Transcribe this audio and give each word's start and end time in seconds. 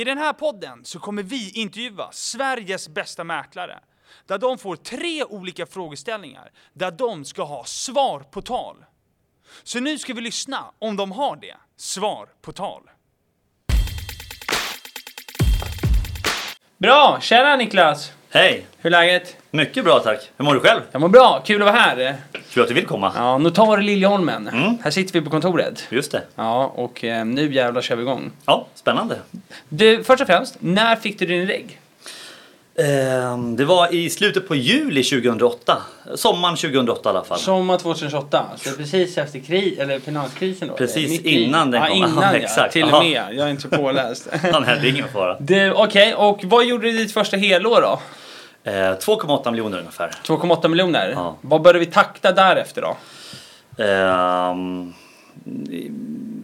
I 0.00 0.04
den 0.04 0.18
här 0.18 0.32
podden 0.32 0.84
så 0.84 0.98
kommer 0.98 1.22
vi 1.22 1.50
intervjua 1.50 2.08
Sveriges 2.12 2.88
bästa 2.88 3.24
mäklare. 3.24 3.80
Där 4.26 4.38
de 4.38 4.58
får 4.58 4.76
tre 4.76 5.24
olika 5.24 5.66
frågeställningar 5.66 6.50
där 6.72 6.90
de 6.90 7.24
ska 7.24 7.42
ha 7.42 7.64
svar 7.64 8.20
på 8.20 8.42
tal. 8.42 8.84
Så 9.62 9.80
nu 9.80 9.98
ska 9.98 10.14
vi 10.14 10.20
lyssna 10.20 10.64
om 10.78 10.96
de 10.96 11.12
har 11.12 11.36
det. 11.36 11.56
Svar 11.76 12.28
på 12.42 12.52
tal. 12.52 12.90
Bra! 16.78 17.18
Tjena 17.20 17.56
Niklas! 17.56 18.12
Hej! 18.32 18.66
Hur 18.78 18.86
är 18.86 18.90
läget? 18.90 19.36
Mycket 19.50 19.84
bra 19.84 19.98
tack. 19.98 20.30
Hur 20.36 20.44
mår 20.44 20.54
du 20.54 20.60
själv? 20.60 20.80
Jag 20.92 21.00
mår 21.00 21.08
bra, 21.08 21.42
kul 21.46 21.62
att 21.62 21.66
vara 21.68 21.76
här. 21.76 22.16
Kul 22.52 22.62
att 22.62 22.68
du 22.68 22.74
vill 22.74 22.86
komma. 22.86 23.12
Ja, 23.16 23.38
Notar 23.38 23.78
Liljeholmen. 23.78 24.48
Mm. 24.48 24.78
Här 24.82 24.90
sitter 24.90 25.12
vi 25.12 25.20
på 25.20 25.30
kontoret. 25.30 25.84
Just 25.90 26.12
det. 26.12 26.22
Ja, 26.34 26.72
och 26.74 27.04
eh, 27.04 27.24
nu 27.24 27.52
jävlar 27.52 27.82
kör 27.82 27.96
vi 27.96 28.02
igång. 28.02 28.30
Ja, 28.46 28.66
spännande. 28.74 29.18
Du, 29.68 30.04
först 30.04 30.20
och 30.20 30.26
främst, 30.26 30.56
när 30.60 30.96
fick 30.96 31.18
du 31.18 31.26
din 31.26 31.46
regg? 31.46 31.80
Ehm, 32.78 33.56
det 33.56 33.64
var 33.64 33.94
i 33.94 34.10
slutet 34.10 34.48
på 34.48 34.54
juli 34.54 35.02
2008. 35.04 35.82
Sommaren 36.14 36.56
2008 36.56 37.08
i 37.08 37.10
alla 37.10 37.24
fall. 37.24 37.38
Sommar 37.38 37.78
2028, 37.78 38.46
så 38.56 38.70
precis 38.76 39.18
efter 39.18 39.38
kri 39.38 39.78
eller 39.80 40.00
finanskrisen 40.00 40.68
då? 40.68 40.74
Precis 40.74 41.10
Mitt 41.10 41.26
i. 41.26 41.30
innan 41.44 41.70
den 41.70 41.82
ja, 41.82 41.88
kom. 41.88 41.96
Innan 41.96 42.22
Ja, 42.22 42.32
ja, 42.32 42.38
exakt. 42.38 42.72
till 42.72 42.84
och 42.84 42.92
Aha. 42.92 43.02
med. 43.02 43.24
Jag 43.32 43.46
är 43.46 43.50
inte 43.50 43.62
så 43.62 43.68
påläst. 43.68 44.28
Han 44.52 44.64
hade 44.64 44.88
ingen 44.88 45.08
fara. 45.08 45.36
Du, 45.40 45.72
Okej, 45.72 46.14
och 46.14 46.40
vad 46.44 46.64
gjorde 46.64 46.86
du 46.92 46.98
ditt 46.98 47.12
första 47.12 47.36
helår 47.36 47.80
då? 47.80 48.00
Eh, 48.64 48.72
2,8 48.72 49.50
miljoner 49.50 49.78
ungefär. 49.78 50.10
2,8 50.26 50.68
miljoner? 50.68 51.10
Ja. 51.16 51.36
Vad 51.40 51.62
började 51.62 51.78
vi 51.78 51.86
takta 51.86 52.32
därefter 52.32 52.82
då? 52.82 52.96
I- 55.70 55.90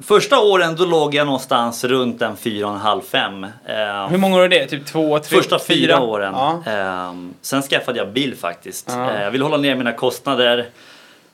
första 0.03 0.41
åren 0.41 0.77
då 0.77 0.85
låg 0.85 1.15
jag 1.15 1.25
någonstans 1.27 1.85
runt 1.85 2.23
en 2.23 2.37
4,5-5. 2.37 3.47
Ehm, 3.67 4.11
Hur 4.11 4.19
många 4.19 4.37
år 4.37 4.43
är 4.43 4.49
det? 4.49 4.67
Typ 4.67 4.87
två, 4.87 5.19
tre, 5.19 5.39
Första 5.39 5.59
fyra 5.59 6.01
åren. 6.01 6.35
Ja. 6.37 6.63
Ehm, 6.73 7.35
sen 7.43 7.63
skaffade 7.63 7.99
jag 7.99 8.13
bil 8.13 8.37
faktiskt. 8.37 8.87
Ja. 8.97 9.11
Eh, 9.11 9.23
jag 9.23 9.31
ville 9.31 9.45
hålla 9.45 9.57
ner 9.57 9.75
mina 9.77 9.93
kostnader. 9.93 10.67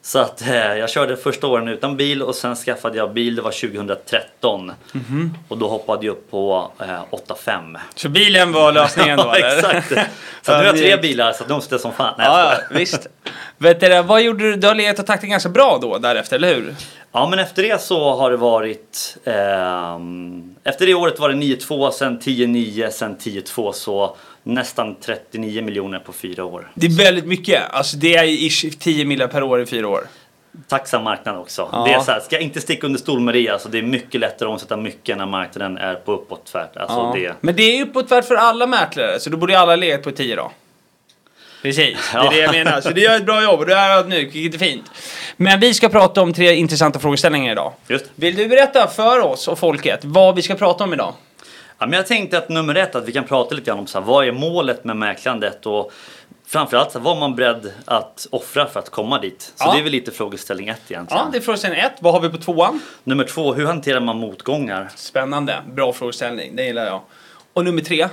Så 0.05 0.19
att 0.19 0.43
eh, 0.43 0.55
jag 0.57 0.91
körde 0.91 1.17
första 1.17 1.47
åren 1.47 1.69
utan 1.69 1.97
bil 1.97 2.23
och 2.23 2.35
sen 2.35 2.57
skaffade 2.57 2.97
jag 2.99 3.13
bil, 3.13 3.37
det 3.37 3.43
var 3.43 3.51
2013. 3.51 4.73
Mhm. 4.93 5.35
Och 5.49 5.59
då 5.59 5.69
hoppade 5.69 6.07
jag 6.07 6.13
upp 6.13 6.31
på 6.31 6.71
eh, 6.81 6.85
8,5. 6.87 7.79
Så 7.95 8.09
bilen 8.09 8.53
var 8.53 8.73
lösningen 8.73 9.17
då 9.17 9.25
Ja, 9.41 9.57
exakt. 9.57 9.89
Så 10.43 10.51
nu 10.53 10.57
har 10.57 10.65
jag 10.65 10.77
tre 10.77 10.97
bilar 10.97 11.33
så 11.33 11.45
de 11.45 11.55
måste 11.55 11.79
som 11.79 11.93
fan. 11.93 12.15
Nej, 12.19 12.27
Ja, 12.27 12.53
ja, 12.53 12.77
visst. 12.77 13.07
Vet 13.59 13.81
du, 13.81 14.03
vad 14.03 14.23
gjorde 14.23 14.45
du? 14.45 14.57
Du 14.57 14.67
har 14.67 14.75
legat 14.75 14.99
och 14.99 15.07
taktat 15.07 15.31
ganska 15.31 15.49
bra 15.49 15.79
då 15.83 15.99
därefter, 15.99 16.37
eller 16.37 16.55
hur? 16.55 16.75
Ja 17.13 17.29
men 17.29 17.39
efter 17.39 17.63
det 17.63 17.83
så 17.83 18.17
har 18.17 18.31
det 18.31 18.37
varit 18.37 19.17
ehm, 19.25 20.55
Efter 20.65 20.87
det 20.87 20.95
året 20.95 21.19
var 21.21 21.29
det 21.29 21.35
9,2 21.35 21.91
sen 21.91 22.21
10,9 22.21 22.91
sen 22.91 23.17
10,2 23.17 23.73
så 23.73 24.17
nästan 24.43 24.95
39 25.01 25.63
miljoner 25.63 25.99
på 25.99 26.13
fyra 26.13 26.45
år. 26.45 26.71
Det 26.75 26.87
är 26.87 26.91
väldigt 27.05 27.27
mycket. 27.27 27.63
Alltså 27.71 27.97
det 27.97 28.17
är 28.17 28.25
ish 28.25 28.65
10 28.79 29.05
miljoner 29.05 29.33
per 29.33 29.43
år 29.43 29.63
i 29.63 29.67
fyra 29.67 29.89
år. 29.89 30.07
Tacksam 30.69 31.05
marknad 31.05 31.37
också. 31.37 31.69
Ja. 31.73 31.85
Det 31.85 31.93
är 31.95 32.01
så 32.01 32.13
här, 32.13 32.21
ska 32.21 32.37
jag 32.37 32.43
inte 32.43 32.61
sticka 32.61 32.87
under 32.87 33.01
stol 33.01 33.21
med 33.21 33.35
det 33.35 33.49
alltså 33.49 33.69
det 33.69 33.79
är 33.79 33.83
mycket 33.83 34.21
lättare 34.21 34.49
att 34.49 34.53
omsätta 34.53 34.77
mycket 34.77 35.17
när 35.19 35.27
marknaden 35.27 35.79
är 35.79 35.95
på 35.95 36.13
uppåtfärd. 36.13 36.69
Alltså 36.77 36.97
Ja. 36.97 37.13
det, 37.17 37.35
Men 37.41 37.57
det 37.57 37.63
är 37.63 37.77
ju 37.77 37.83
uppåtvärt 37.83 38.25
för 38.25 38.35
alla 38.35 38.67
mäklare, 38.67 39.21
så 39.21 39.31
då 39.31 39.37
borde 39.37 39.53
ju 39.53 39.59
alla 39.59 39.77
legat 39.77 40.03
på 40.03 40.11
10 40.11 40.37
då. 40.37 40.53
Precis, 41.63 41.99
det 42.13 42.19
är 42.19 42.25
Ja. 42.25 42.31
det 42.31 42.39
jag 42.39 42.53
menar. 42.53 42.81
Så 42.81 42.91
du 42.91 43.01
gör 43.01 43.17
ett 43.17 43.27
bra 43.27 43.43
jobb 43.43 43.61
och 43.61 43.67
du 43.67 43.75
är 43.75 43.99
ödmjuk, 43.99 44.35
vilket 44.35 44.63
är 44.63 44.67
fint. 44.67 44.85
Men 45.37 45.61
vi 45.61 45.75
ska 45.75 45.89
prata 45.89 46.23
om 46.23 46.33
tre 46.35 46.55
intressanta 46.55 46.99
frågeställningar 46.99 47.53
idag. 47.53 47.73
just. 47.89 48.05
Vill 48.15 48.37
du 48.37 48.49
berätta 48.49 48.87
för 48.89 49.21
oss 49.21 49.49
och 49.49 49.59
folket 49.59 50.01
vad 50.03 50.37
vi 50.37 50.43
ska 50.43 50.55
prata 50.55 50.85
om 50.85 50.93
idag? 50.93 51.15
Ja, 51.83 51.87
men 51.87 51.97
jag 51.97 52.07
tänkte 52.07 52.39
att 52.39 52.49
nummer 52.49 52.75
ett 52.75 52.95
att 52.95 53.09
vi 53.09 53.13
kan 53.13 53.25
prata 53.25 53.55
lite 53.55 53.67
grann 53.71 53.79
om 53.79 53.87
så 53.87 53.99
här, 53.99 54.07
vad 54.07 54.27
är 54.29 54.33
målet 54.33 54.85
med 54.85 54.97
mäklandet 54.97 55.67
och 55.67 55.93
framförallt 56.47 56.93
så 56.93 56.99
här, 56.99 57.05
vad 57.05 57.17
är 57.17 57.21
man 57.21 57.35
beredd 57.37 57.73
att 57.85 58.27
offra 58.31 58.67
för 58.67 58.81
att 58.81 58.91
komma 58.91 59.21
dit. 59.21 59.43
Så 59.43 59.53
Ja. 59.59 59.73
det 59.73 59.79
är 59.79 59.83
väl 59.83 59.93
lite 59.93 60.11
frågeställning 60.11 60.69
ett 60.69 60.91
egentligen. 60.91 61.23
Ja, 61.25 61.29
det 61.33 61.39
är 61.39 61.41
frågeställning 61.43 61.81
ett. 61.81 61.93
Vad 62.01 62.13
har 62.15 62.21
vi 62.21 62.29
på 62.29 62.37
tvåan? 62.37 62.81
Nummer 63.05 63.25
två, 63.25 63.55
hur 63.55 63.67
hanterar 63.67 64.01
man 64.01 64.17
motgångar? 64.17 64.91
Spännande, 64.97 65.63
bra 65.73 65.93
frågeställning, 65.93 66.57
det 66.57 66.65
gillar 66.65 66.87
jag. 66.87 67.01
Och 67.53 67.65
nummer 67.65 67.83
tre? 67.83 68.09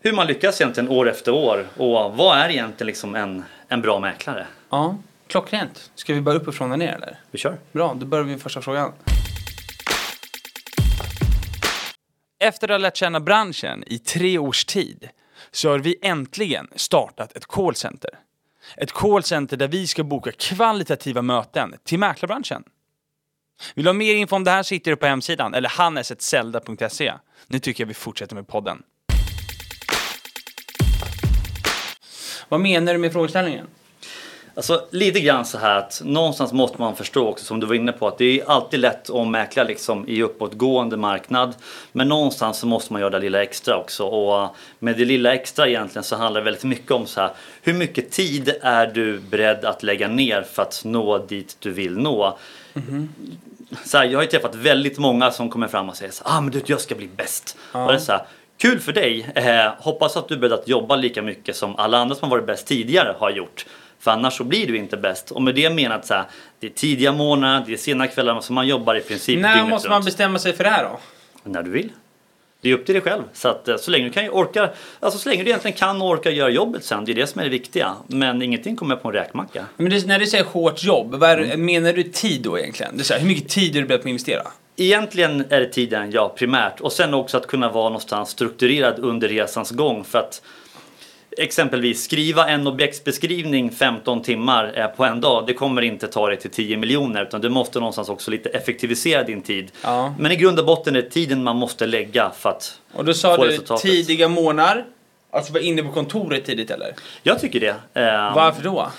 Hur 0.00 0.12
man 0.12 0.26
lyckas 0.26 0.60
egentligen 0.60 0.88
år 0.88 1.08
efter 1.10 1.32
år 1.32 1.66
och 1.76 2.16
vad 2.16 2.38
är 2.38 2.48
egentligen 2.48 2.86
liksom 2.86 3.14
en, 3.14 3.44
en 3.68 3.80
bra 3.80 4.00
mäklare? 4.00 4.46
Ja, 4.70 4.96
klockrent. 5.26 5.90
Ska 5.94 6.14
vi 6.14 6.20
börja 6.20 6.38
uppifrån 6.38 6.72
och 6.72 6.78
ner 6.78 6.92
eller? 6.94 7.18
Vi 7.30 7.38
kör. 7.38 7.56
Bra, 7.72 7.94
då 7.96 8.06
börjar 8.06 8.24
vi 8.24 8.30
med 8.30 8.42
första 8.42 8.60
frågan. 8.60 8.92
Efter 12.44 12.68
att 12.68 12.74
ha 12.74 12.78
lärt 12.78 12.96
känna 12.96 13.20
branschen 13.20 13.84
i 13.86 13.98
tre 13.98 14.38
års 14.38 14.64
tid 14.64 15.08
så 15.50 15.70
har 15.70 15.78
vi 15.78 15.96
äntligen 16.02 16.68
startat 16.76 17.36
ett 17.36 17.46
callcenter. 17.46 18.10
Ett 18.76 18.92
callcenter 18.92 19.56
där 19.56 19.68
vi 19.68 19.86
ska 19.86 20.04
boka 20.04 20.32
kvalitativa 20.32 21.22
möten 21.22 21.74
till 21.84 21.98
mäklarbranschen. 21.98 22.64
Vill 23.74 23.84
du 23.84 23.88
ha 23.88 23.94
mer 23.94 24.14
info 24.14 24.36
om 24.36 24.44
det 24.44 24.50
här 24.50 24.62
så 24.62 24.74
hittar 24.74 24.90
du 24.90 24.96
på 24.96 25.06
hemsidan 25.06 25.54
eller 25.54 25.68
hannesetzelda.se. 25.68 27.12
Nu 27.46 27.58
tycker 27.58 27.82
jag 27.84 27.88
vi 27.88 27.94
fortsätter 27.94 28.34
med 28.34 28.48
podden. 28.48 28.82
Vad 32.48 32.60
menar 32.60 32.92
du 32.92 32.98
med 32.98 33.12
frågeställningen? 33.12 33.66
Alltså 34.56 34.86
lite 34.90 35.20
grann 35.20 35.44
så 35.44 35.58
här 35.58 35.78
att 35.78 36.02
någonstans 36.04 36.52
måste 36.52 36.80
man 36.80 36.96
förstå 36.96 37.28
också 37.28 37.44
som 37.44 37.60
du 37.60 37.66
var 37.66 37.74
inne 37.74 37.92
på 37.92 38.08
att 38.08 38.18
det 38.18 38.40
är 38.40 38.50
alltid 38.50 38.80
lätt 38.80 39.10
att 39.10 39.28
mäkla 39.28 39.64
liksom 39.64 40.08
i 40.08 40.22
uppåtgående 40.22 40.96
marknad. 40.96 41.54
Men 41.92 42.08
någonstans 42.08 42.58
så 42.58 42.66
måste 42.66 42.92
man 42.92 43.02
göra 43.02 43.10
det 43.10 43.18
lilla 43.18 43.42
extra 43.42 43.76
också 43.76 44.04
och 44.04 44.56
med 44.78 44.96
det 44.96 45.04
lilla 45.04 45.34
extra 45.34 45.68
egentligen 45.68 46.04
så 46.04 46.16
handlar 46.16 46.40
det 46.40 46.44
väldigt 46.44 46.64
mycket 46.64 46.90
om 46.90 47.06
så 47.06 47.20
här 47.20 47.30
hur 47.62 47.74
mycket 47.74 48.10
tid 48.10 48.54
är 48.62 48.86
du 48.86 49.18
beredd 49.18 49.64
att 49.64 49.82
lägga 49.82 50.08
ner 50.08 50.42
för 50.42 50.62
att 50.62 50.82
nå 50.84 51.18
dit 51.18 51.56
du 51.60 51.70
vill 51.70 51.98
nå? 51.98 52.38
Så 53.84 53.98
här, 53.98 54.04
jag 54.04 54.18
har 54.18 54.22
ju 54.22 54.28
träffat 54.28 54.54
väldigt 54.54 54.98
många 54.98 55.30
som 55.30 55.50
kommer 55.50 55.68
fram 55.68 55.88
och 55.88 55.96
säger 55.96 56.12
så 56.12 56.24
här, 56.24 56.38
ah 56.38 56.40
men 56.40 56.50
du 56.50 56.62
jag 56.66 56.80
ska 56.80 56.94
bli 56.94 57.08
bäst. 57.16 57.56
Och 57.72 57.88
det 57.88 57.94
är 57.94 57.98
så 57.98 58.12
här, 58.12 58.26
Kul 58.58 58.80
för 58.80 58.92
dig! 58.92 59.26
Eh, 59.34 59.72
hoppas 59.78 60.16
att 60.16 60.28
du 60.28 60.34
är 60.34 60.38
beredd 60.38 60.52
att 60.52 60.68
jobba 60.68 60.96
lika 60.96 61.22
mycket 61.22 61.56
som 61.56 61.76
alla 61.76 61.98
andra 61.98 62.14
som 62.14 62.28
har 62.28 62.36
varit 62.36 62.46
bäst 62.46 62.66
tidigare 62.66 63.14
har 63.18 63.30
gjort. 63.30 63.66
För 64.04 64.10
annars 64.10 64.36
så 64.36 64.44
blir 64.44 64.66
du 64.66 64.76
inte 64.76 64.96
bäst. 64.96 65.30
Och 65.30 65.42
med 65.42 65.54
det 65.54 65.70
menat 65.70 66.06
så 66.06 66.14
här, 66.14 66.24
det 66.60 66.66
är 66.66 66.70
tidiga 66.70 67.12
morgnar, 67.12 67.64
det 67.66 67.72
är 67.72 67.76
sena 67.76 68.06
kvällar, 68.06 68.40
så 68.40 68.52
man 68.52 68.66
jobbar 68.66 68.94
i 68.94 69.00
princip 69.00 69.40
När 69.40 69.66
måste 69.66 69.88
man 69.88 69.96
runt. 69.96 70.04
bestämma 70.04 70.38
sig 70.38 70.52
för 70.52 70.64
det 70.64 70.70
här 70.70 70.84
då? 70.84 70.98
När 71.50 71.62
du 71.62 71.70
vill. 71.70 71.92
Det 72.60 72.70
är 72.70 72.74
upp 72.74 72.86
till 72.86 72.94
dig 72.94 73.02
själv. 73.02 73.22
Så 73.32 73.48
att 73.48 73.68
eh, 73.68 73.76
så 73.76 73.90
länge 73.90 74.04
du 74.04 74.10
kan 74.10 74.30
orka, 74.30 74.70
alltså 75.00 75.18
så 75.18 75.28
länge 75.28 75.42
du 75.42 75.48
egentligen 75.48 75.76
kan 75.76 76.02
och 76.02 76.08
orkar 76.08 76.30
göra 76.30 76.50
jobbet 76.50 76.84
sen, 76.84 77.04
det 77.04 77.12
är 77.12 77.14
det 77.14 77.26
som 77.26 77.40
är 77.40 77.44
det 77.44 77.50
viktiga. 77.50 77.94
Men 78.06 78.42
ingenting 78.42 78.76
kommer 78.76 78.96
på 78.96 79.08
en 79.08 79.14
räkmacka. 79.14 79.64
Men 79.76 79.90
det, 79.90 80.06
när 80.06 80.18
du 80.18 80.26
säger 80.26 80.44
hårt 80.44 80.84
jobb, 80.84 81.14
vad 81.14 81.30
är, 81.30 81.56
menar 81.56 81.92
du 81.92 82.02
tid 82.02 82.42
då 82.42 82.58
egentligen? 82.58 82.96
Det 82.96 83.10
är 83.10 83.14
här, 83.14 83.20
hur 83.20 83.28
mycket 83.28 83.48
tid 83.48 83.76
är 83.76 83.80
du 83.80 83.86
beredd 83.86 84.00
på 84.00 84.06
att 84.06 84.10
investera? 84.10 84.42
Egentligen 84.76 85.44
är 85.50 85.60
det 85.60 85.66
tiden, 85.66 86.10
ja, 86.10 86.34
primärt. 86.38 86.80
Och 86.80 86.92
sen 86.92 87.14
också 87.14 87.36
att 87.36 87.46
kunna 87.46 87.68
vara 87.68 87.88
någonstans 87.88 88.30
strukturerad 88.30 88.98
under 88.98 89.28
resans 89.28 89.70
gång. 89.70 90.04
För 90.04 90.18
att 90.18 90.42
exempelvis 91.38 92.04
skriva 92.04 92.48
en 92.48 92.66
objektsbeskrivning 92.66 93.70
15 93.70 94.22
timmar 94.22 94.72
eh, 94.78 94.86
på 94.86 95.04
en 95.04 95.20
dag, 95.20 95.44
det 95.46 95.54
kommer 95.54 95.82
inte 95.82 96.06
ta 96.08 96.28
dig 96.28 96.36
till 96.38 96.50
10 96.50 96.76
miljoner. 96.76 97.22
Utan 97.22 97.40
du 97.40 97.48
måste 97.48 97.78
någonstans 97.78 98.08
också 98.08 98.30
lite 98.30 98.48
effektivisera 98.48 99.22
din 99.22 99.42
tid. 99.42 99.72
Ja. 99.82 100.14
Men 100.18 100.32
i 100.32 100.36
grund 100.36 100.58
och 100.58 100.66
botten 100.66 100.96
är 100.96 101.02
det 101.02 101.10
tiden 101.10 101.42
man 101.44 101.56
måste 101.56 101.86
lägga 101.86 102.30
för 102.38 102.50
att 102.50 102.80
Och 102.92 103.04
då 103.04 103.14
sa 103.14 103.36
få 103.36 103.44
du 103.44 103.50
resultatet. 103.50 103.82
tidiga 103.82 104.28
månader. 104.28 104.84
Alltså 105.30 105.52
vara 105.52 105.62
inne 105.62 105.82
på 105.82 105.92
kontoret 105.92 106.44
tidigt 106.44 106.70
eller? 106.70 106.94
Jag 107.22 107.40
tycker 107.40 107.60
det. 107.60 108.00
Eh, 108.00 108.34
Varför 108.34 108.62
då? 108.62 108.90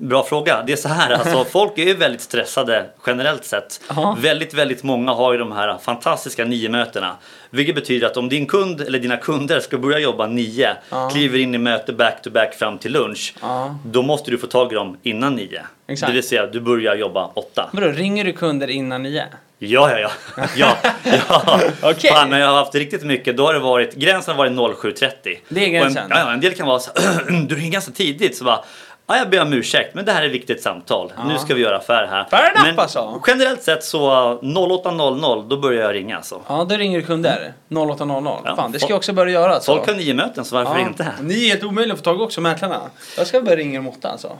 Bra 0.00 0.22
fråga. 0.24 0.62
Det 0.66 0.72
är 0.72 0.76
så 0.76 0.88
här, 0.88 1.10
alltså, 1.10 1.44
folk 1.52 1.78
är 1.78 1.84
ju 1.84 1.94
väldigt 1.94 2.20
stressade 2.20 2.86
generellt 3.06 3.44
sett. 3.44 3.80
Aha. 3.90 4.16
Väldigt, 4.20 4.54
väldigt 4.54 4.82
många 4.82 5.12
har 5.12 5.32
ju 5.32 5.38
de 5.38 5.52
här 5.52 5.78
fantastiska 5.78 6.44
nio 6.44 6.68
mötena. 6.68 7.16
Vilket 7.50 7.74
betyder 7.74 8.06
att 8.06 8.16
om 8.16 8.28
din 8.28 8.46
kund 8.46 8.80
eller 8.80 8.98
dina 8.98 9.16
kunder 9.16 9.60
ska 9.60 9.78
börja 9.78 9.98
jobba 9.98 10.26
nio, 10.26 10.76
Ja. 10.90 11.10
kliver 11.10 11.38
in 11.38 11.54
i 11.54 11.58
möte 11.58 11.92
back 11.92 12.22
to 12.22 12.30
back 12.30 12.54
fram 12.54 12.78
till 12.78 12.92
lunch. 12.92 13.34
Ja. 13.40 13.78
Då 13.84 14.02
måste 14.02 14.30
du 14.30 14.38
få 14.38 14.46
tag 14.46 14.72
i 14.72 14.74
dem 14.74 14.96
innan 15.02 15.34
nio. 15.36 15.62
Exakt. 15.88 16.10
Det 16.10 16.14
vill 16.14 16.28
säga, 16.28 16.46
du 16.46 16.60
börjar 16.60 16.94
jobba 16.96 17.26
åtta. 17.34 17.70
Vadå, 17.72 17.86
ringer 17.88 18.24
du 18.24 18.32
kunder 18.32 18.70
innan 18.70 19.02
nio? 19.02 19.24
Ja, 19.58 19.90
ja, 19.90 19.98
ja. 19.98 20.10
ja, 20.56 20.76
ja. 21.04 21.60
Okej. 21.82 22.10
Fan, 22.10 22.30
när 22.30 22.40
jag 22.40 22.48
har 22.48 22.54
haft 22.56 22.74
riktigt 22.74 23.02
mycket, 23.02 23.36
då 23.36 23.46
har 23.46 23.54
det 23.54 23.60
varit, 23.60 23.94
gränsen 23.94 24.36
har 24.36 24.48
varit 24.50 24.78
07.30. 24.78 25.38
Det 25.48 25.64
är 25.64 25.68
gränsen. 25.68 26.04
Och 26.04 26.16
En, 26.18 26.26
ja, 26.26 26.32
en 26.32 26.40
del 26.40 26.54
kan 26.54 26.66
vara 26.66 26.78
så 26.78 26.90
du 27.48 27.54
ringer 27.54 27.70
ganska 27.70 27.92
tidigt 27.92 28.36
så 28.36 28.44
bara 28.44 28.64
Ja, 29.08 29.16
jag 29.16 29.30
ber 29.30 29.42
om 29.42 29.52
ursäkt, 29.52 29.94
men 29.94 30.04
det 30.04 30.12
här 30.12 30.22
är 30.22 30.26
ett 30.26 30.32
viktigt 30.32 30.62
samtal. 30.62 31.12
Nu 31.28 31.38
ska 31.38 31.54
vi 31.54 31.60
göra 31.60 31.76
affär 31.76 32.06
här. 32.06 32.24
Fair 32.24 32.50
enough, 32.50 32.66
men 32.66 32.78
alltså. 32.78 33.22
generellt 33.26 33.62
sett 33.62 33.84
så 33.84 34.10
08.00, 34.42 35.48
då 35.48 35.56
börjar 35.56 35.82
jag 35.82 35.94
ringa 35.94 36.16
alltså. 36.16 36.40
Ja, 36.48 36.66
då 36.68 36.76
ringer 36.76 37.00
du 37.00 37.06
kunder. 37.06 37.52
0800. 37.68 38.38
Ja, 38.44 38.56
Fan, 38.56 38.72
det 38.72 38.78
ska 38.78 38.88
jag 38.88 38.96
också 38.96 39.12
börja 39.12 39.32
göra 39.32 39.54
alltså. 39.54 39.72
Folk 39.74 39.86
har 39.88 39.94
nio 39.94 40.14
möten, 40.14 40.44
så 40.44 40.54
varför 40.54 40.78
ja. 40.80 40.86
inte? 40.86 41.12
Ni 41.20 41.44
är 41.44 41.48
helt 41.48 41.64
omöjliga 41.64 41.92
att 41.92 41.98
få 41.98 42.04
tag 42.04 42.20
i 42.20 42.22
också, 42.22 42.40
mäklarna. 42.40 42.80
Jag 43.18 43.26
ska 43.26 43.40
börja 43.40 43.56
ringa 43.56 43.78
dem 43.78 43.88
åtta 43.88 44.08
alltså. 44.08 44.32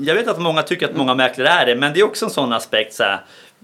Jag 0.00 0.14
vet 0.14 0.28
att 0.28 0.38
många 0.38 0.62
tycker 0.62 0.88
att 0.88 0.96
många 0.96 1.14
mäklare 1.14 1.48
är 1.48 1.66
det, 1.66 1.76
men 1.76 1.92
det 1.92 2.00
är 2.00 2.04
också 2.04 2.24
en 2.24 2.30
sån 2.30 2.52
aspekt 2.52 2.94
så 2.94 3.02
här. 3.02 3.20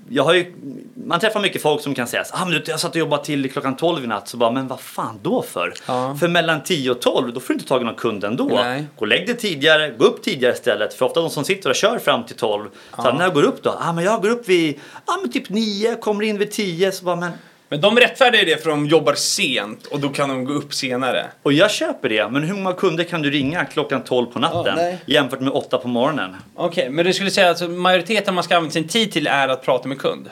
Jag 0.08 0.25
har 0.25 0.34
ju, 0.34 0.54
man 0.94 1.20
träffar 1.20 1.40
mycket 1.40 1.62
folk 1.62 1.82
som 1.82 1.94
kan 1.94 2.06
säga 2.06 2.25
ah, 2.32 2.44
men 2.44 2.62
jag 2.66 2.81
satt 2.81 2.90
och 2.90 2.96
jobbade 2.96 3.25
till 3.25 3.52
klockan 3.52 3.76
12 3.76 4.04
i 4.04 4.06
natt. 4.06 4.28
Så 4.28 4.37
bara, 4.37 4.50
men 4.50 4.69
vad 4.69 4.81
fan 4.81 5.19
då 5.22 5.43
för? 5.43 5.75
Ja. 5.87 6.16
För 6.20 6.28
mellan 6.28 6.62
10 6.62 6.90
och 6.90 7.00
12 7.00 7.32
då 7.32 7.40
får 7.40 7.49
du 7.49 7.54
inte 7.54 7.69
tag 7.69 7.82
i 7.82 7.84
någon 7.84 7.94
kund 7.94 8.25
ändå. 8.25 8.49
Nej. 8.64 8.87
Gå 8.96 9.00
och 9.00 9.08
lägg 9.08 9.26
dig 9.26 9.37
tidigare, 9.37 9.90
gå 9.90 10.04
upp 10.04 10.22
tidigare 10.22 10.52
istället. 10.52 10.94
För 10.94 11.06
ofta 11.06 11.20
de 11.20 11.31
som 11.31 11.44
sitter 11.44 11.70
och 11.70 11.76
kör 11.76 11.99
fram 11.99 12.25
till 12.25 12.37
12. 12.37 12.69
Så 12.96 13.02
här, 13.02 13.12
när 13.12 13.25
jag 13.25 13.34
går 13.34 13.43
upp 13.43 13.62
då? 13.62 13.70
Ah, 13.81 13.93
men 13.93 14.04
jag 14.04 14.22
går 14.22 14.31
upp 14.31 14.49
vid 14.49 14.81
ah, 15.04 15.16
men 15.20 15.32
typ 15.32 15.49
9, 15.49 15.96
kommer 15.96 16.25
in 16.25 16.38
vid 16.38 16.50
10. 16.50 16.93
Så 16.93 17.04
bara, 17.04 17.16
men 17.16 17.32
Men 17.73 17.81
de 17.81 17.97
rättfärdigar 17.97 18.45
det 18.45 18.63
för 18.63 18.71
de 18.71 18.87
jobbar 18.87 19.15
sent 19.15 19.87
och 19.87 20.01
då 20.01 20.09
kan 20.09 20.29
de 20.29 20.45
gå 20.45 20.53
upp 20.53 20.75
senare. 20.75 21.27
Och 21.43 21.53
jag 21.53 21.71
köper 21.71 22.09
det, 22.09 22.29
men 22.29 22.43
hur 22.43 22.55
många 22.55 22.73
kunder 22.73 23.05
kan 23.05 23.23
du 23.23 23.31
ringa 23.31 23.65
klockan 23.65 24.05
12 24.05 24.27
på 24.27 24.39
natten 24.39 24.75
nej. 24.77 24.99
jämfört 25.07 25.41
med 25.41 25.53
8 25.53 25.79
på 25.79 25.89
morgonen? 25.89 26.37
Okej, 26.55 26.91
men 26.91 27.05
du 27.05 27.13
skulle 27.13 27.31
säga 27.31 27.51
att 27.51 27.71
majoriteten 27.71 28.35
man 28.35 28.45
ska 28.45 28.57
använda 28.57 28.73
sin 28.73 28.89
tid 28.89 29.13
till 29.13 29.27
är 29.27 29.49
att 29.49 29.65
prata 29.65 29.89
med 29.89 29.99
kund? 29.99 30.31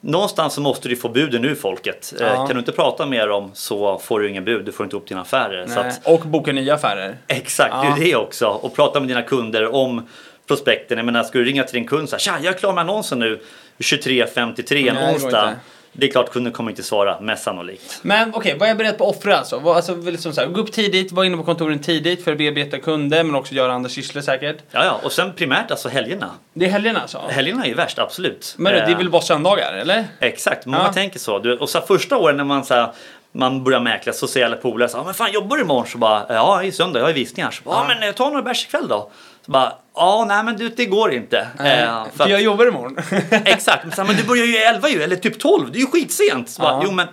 Någonstans 0.00 0.54
så 0.54 0.60
måste 0.60 0.88
du 0.88 0.96
få 0.96 1.08
buden 1.08 1.44
ur 1.44 1.54
folket. 1.54 2.14
Eh, 2.20 2.26
Ja. 2.26 2.46
Kan 2.46 2.56
du 2.56 2.58
inte 2.58 2.72
prata 2.72 3.06
med 3.06 3.28
dem 3.28 3.50
så 3.54 3.98
får 3.98 4.20
du 4.20 4.28
ingen 4.28 4.44
bud, 4.44 4.64
du 4.64 4.72
får 4.72 4.84
inte 4.84 4.96
upp 4.96 5.08
dina 5.08 5.20
affärer. 5.20 5.78
Att, 5.78 6.06
Och 6.06 6.20
boka 6.20 6.52
nya 6.52 6.74
affärer. 6.74 7.16
exakt, 7.28 7.74
Ja. 7.74 7.94
det 7.96 8.02
är 8.02 8.04
det 8.06 8.16
också. 8.16 8.46
Och 8.46 8.74
prata 8.76 9.00
med 9.00 9.08
dina 9.08 9.22
kunder 9.22 9.74
om 9.74 10.08
prospekten. 10.48 10.98
Jag 10.98 11.04
menar, 11.04 11.22
ska 11.22 11.38
du 11.38 11.44
ringa 11.44 11.64
till 11.64 11.74
din 11.74 11.86
kund 11.86 12.08
så 12.08 12.16
här, 12.16 12.20
tja, 12.20 12.36
jag 12.42 12.54
är 12.54 12.58
klar 12.58 12.72
med 12.72 12.80
annonsen 12.82 13.18
nu 13.18 13.40
23.53 13.78 14.90
en 14.90 15.14
onsdag. 15.14 15.54
Det 15.92 16.06
är 16.06 16.10
klart 16.10 16.30
kunden 16.32 16.52
kommer 16.52 16.70
inte 16.70 16.82
svara, 16.82 17.20
mest 17.20 17.44
sannolikt. 17.44 17.98
Men 18.02 18.34
okej, 18.34 18.56
vad 18.58 18.62
är 18.66 18.70
jag 18.70 18.78
beredd 18.78 18.98
på 18.98 19.08
att 19.10 19.16
offra 19.16 19.36
alltså? 19.38 19.58
Vad, 19.58 19.76
alltså 19.76 19.94
liksom 19.96 20.32
så 20.32 20.40
här, 20.40 20.48
gå 20.48 20.60
upp 20.60 20.72
tidigt, 20.72 21.12
vara 21.12 21.26
inne 21.26 21.36
på 21.36 21.42
kontoren 21.42 21.78
tidigt 21.78 22.24
för 22.24 22.32
att 22.32 22.38
bearbeta 22.38 22.78
kunder 22.78 23.24
men 23.24 23.34
också 23.34 23.54
göra 23.54 23.72
andra 23.72 23.90
sysslor 23.90 24.22
säkert. 24.22 24.56
Ja, 24.70 24.84
ja, 24.84 25.00
och 25.02 25.12
sen 25.12 25.32
primärt 25.32 25.70
alltså 25.70 25.88
helgerna. 25.88 26.30
Det 26.54 26.64
är 26.66 26.70
helgerna 26.70 27.00
alltså? 27.00 27.20
Helgerna 27.28 27.64
är 27.64 27.68
ju 27.68 27.74
värst, 27.74 27.98
absolut. 27.98 28.54
Men 28.58 28.72
det 28.72 28.78
är 28.80 28.90
Eh, 28.90 28.96
väl 28.96 29.10
bara 29.10 29.22
söndagar, 29.22 29.72
eller? 29.72 30.04
Exakt, 30.20 30.66
många 30.66 30.84
Ja. 30.84 30.92
tänker 30.92 31.18
så. 31.18 31.38
Du, 31.38 31.56
och 31.56 31.68
så 31.70 31.78
här, 31.78 31.86
första 31.86 32.16
åren 32.18 32.36
när 32.36 32.44
man 32.44 32.64
så 32.64 32.74
här, 32.74 32.88
man 33.32 33.64
börjar 33.64 33.80
mäkla 33.80 34.12
så 34.12 34.26
säger 34.26 34.46
alla 34.46 34.56
polare 34.56 34.88
så 34.88 34.96
här, 34.96 35.04
men 35.04 35.14
fan 35.14 35.32
jobbar 35.32 35.56
du 35.56 35.62
imorgon? 35.62 35.86
Så 35.86 35.98
bara, 35.98 36.26
ja 36.28 36.62
i 36.62 36.72
söndag, 36.72 36.98
jag 37.00 37.06
har 37.06 37.12
visningar. 37.12 37.50
Så 37.50 37.62
bara, 37.64 37.76
ja 37.76 37.94
men 37.94 38.08
eh, 38.08 38.14
ta 38.14 38.28
några 38.28 38.42
bärs 38.42 38.64
ikväll 38.66 38.88
då. 38.88 39.10
Så 39.46 39.50
bara, 39.52 39.72
ja 39.94 40.24
nej 40.28 40.44
men 40.44 40.56
du 40.56 40.68
det 40.68 40.86
går 40.86 41.12
inte. 41.12 41.38
Eh, 41.38 42.06
för 42.16 42.24
att- 42.24 42.30
jag 42.30 42.42
jobbar 42.42 42.66
imorgon. 42.66 42.98
Exakt, 43.44 43.84
men, 43.84 43.92
så 43.92 44.04
men 44.04 44.16
du 44.16 44.22
börjar 44.24 44.44
ju 44.44 44.56
11 44.56 44.88
ju, 44.88 45.02
eller 45.02 45.16
typ 45.16 45.38
12, 45.38 45.72
det 45.72 45.78
är 45.78 45.80
ju 45.80 45.86
skitsent. 45.86 46.48
Så 46.48 46.62
bara. 46.62 46.82
Jo 46.84 46.90
men 46.90 47.06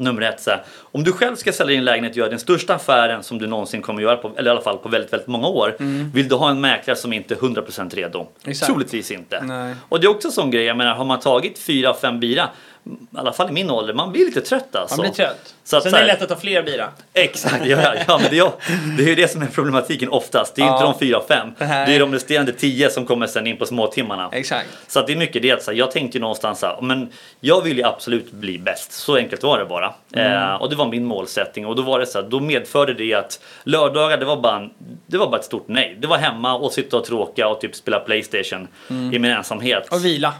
Nummer 0.00 0.22
ett, 0.22 0.40
så 0.40 0.50
här, 0.50 0.62
om 0.92 1.04
du 1.04 1.12
själv 1.12 1.36
ska 1.36 1.52
sälja 1.52 1.74
din 1.74 1.84
lägenhet 1.84 2.12
och 2.12 2.16
göra 2.16 2.30
den 2.30 2.38
största 2.38 2.74
affären 2.74 3.22
som 3.22 3.38
du 3.38 3.46
någonsin 3.46 3.82
kommer 3.82 4.02
göra, 4.02 4.16
på, 4.16 4.32
eller 4.36 4.50
i 4.50 4.50
alla 4.50 4.60
fall 4.60 4.78
på 4.78 4.88
väldigt, 4.88 5.12
väldigt 5.12 5.28
många 5.28 5.48
år. 5.48 5.76
Vill 6.14 6.28
du 6.28 6.34
ha 6.34 6.50
en 6.50 6.60
mäklare 6.60 6.96
som 6.96 7.12
inte 7.12 7.34
är 7.34 7.38
100% 7.38 7.94
redo? 7.94 8.18
Mm. 8.18 8.30
Exakt. 8.44 8.66
Troligtvis 8.66 9.10
inte. 9.10 9.40
Nej. 9.44 9.74
Och 9.88 10.00
det 10.00 10.06
är 10.06 10.10
också 10.10 10.28
en 10.28 10.32
sån 10.32 10.50
grej, 10.50 10.64
jag 10.64 10.76
menar 10.76 10.94
har 10.94 11.04
man 11.04 11.20
tagit 11.20 11.58
fyra, 11.58 11.94
fem 11.94 12.20
bira, 12.20 12.48
i 12.84 12.90
alla 13.16 13.32
fall 13.32 13.48
i 13.48 13.52
min 13.52 13.70
ålder, 13.70 13.94
man 13.94 14.12
blir 14.12 14.26
lite 14.26 14.40
trött 14.40 14.76
alltså. 14.76 14.96
Man 14.96 15.02
blir 15.06 15.12
trött. 15.14 15.54
Så 15.64 15.76
att 15.76 15.82
Sen 15.82 15.90
så 15.92 15.96
är 15.96 16.00
här- 16.00 16.06
det 16.06 16.12
lätt 16.12 16.22
att 16.22 16.28
ta 16.28 16.36
fler 16.36 16.62
bira. 16.62 16.88
Exakt, 17.12 17.66
ja, 17.66 17.94
ja, 18.06 18.18
men 18.22 18.30
det, 18.30 18.38
är, 18.38 18.50
det 18.96 19.02
är 19.02 19.06
ju 19.08 19.14
det 19.14 19.28
som 19.28 19.42
är 19.42 19.46
problematiken 19.46 20.08
oftast. 20.08 20.54
Det 20.54 20.62
är 20.62 20.66
ju 20.66 20.72
inte 20.72 20.84
Ja. 20.84 20.90
de 20.92 20.98
fyra, 20.98 21.22
fem. 21.28 21.48
Det 21.58 21.66
är 21.66 21.98
de 22.00 22.12
resterande 22.12 22.52
tio 22.52 22.90
som 22.90 23.06
kommer 23.06 23.26
sen 23.26 23.46
in 23.46 23.56
på 23.56 23.66
småtimmarna. 23.66 24.28
Exakt. 24.32 24.68
Så 24.86 25.00
att 25.00 25.06
det 25.06 25.12
är 25.12 25.16
mycket 25.16 25.42
det. 25.42 25.50
att 25.52 25.62
Så 25.62 25.70
här, 25.70 25.78
jag 25.78 25.90
tänkte 25.90 26.18
ju 26.18 26.20
någonstans 26.20 26.58
så 26.58 26.66
här, 26.66 26.80
men 26.80 27.08
jag 27.40 27.62
vill 27.62 27.76
ju 27.78 27.84
absolut 27.84 28.32
bli 28.32 28.58
bäst. 28.58 28.92
Så 28.92 29.16
enkelt 29.16 29.42
var 29.42 29.58
det 29.58 29.64
bara. 29.64 29.94
Mm. 30.14 30.32
Eh, 30.32 30.54
och 30.54 30.70
det 30.70 30.76
var 30.76 30.86
min 30.88 31.04
målsättning. 31.04 31.66
Och 31.66 31.76
då 31.76 31.82
var 31.82 31.98
det 31.98 32.06
så 32.06 32.22
här, 32.22 32.28
då 32.28 32.40
medförde 32.40 32.94
det 32.94 33.14
att 33.14 33.40
lördagar 33.64 34.16
det 34.18 34.24
var, 34.24 34.36
bara 34.36 34.56
en, 34.56 34.70
det 35.06 35.18
var 35.18 35.26
bara 35.30 35.38
ett 35.38 35.44
stort 35.44 35.68
nej. 35.68 35.96
Det 36.00 36.06
var 36.06 36.18
hemma 36.18 36.54
och 36.54 36.72
sitta 36.72 36.96
och 36.96 37.04
tråka 37.04 37.48
och 37.48 37.60
typ 37.60 37.74
spela 37.74 37.98
Playstation 38.00 38.68
i 38.90 39.18
min 39.18 39.24
ensamhet. 39.24 39.88
Mm. 39.90 39.98
Och 40.00 40.04
vila. 40.04 40.34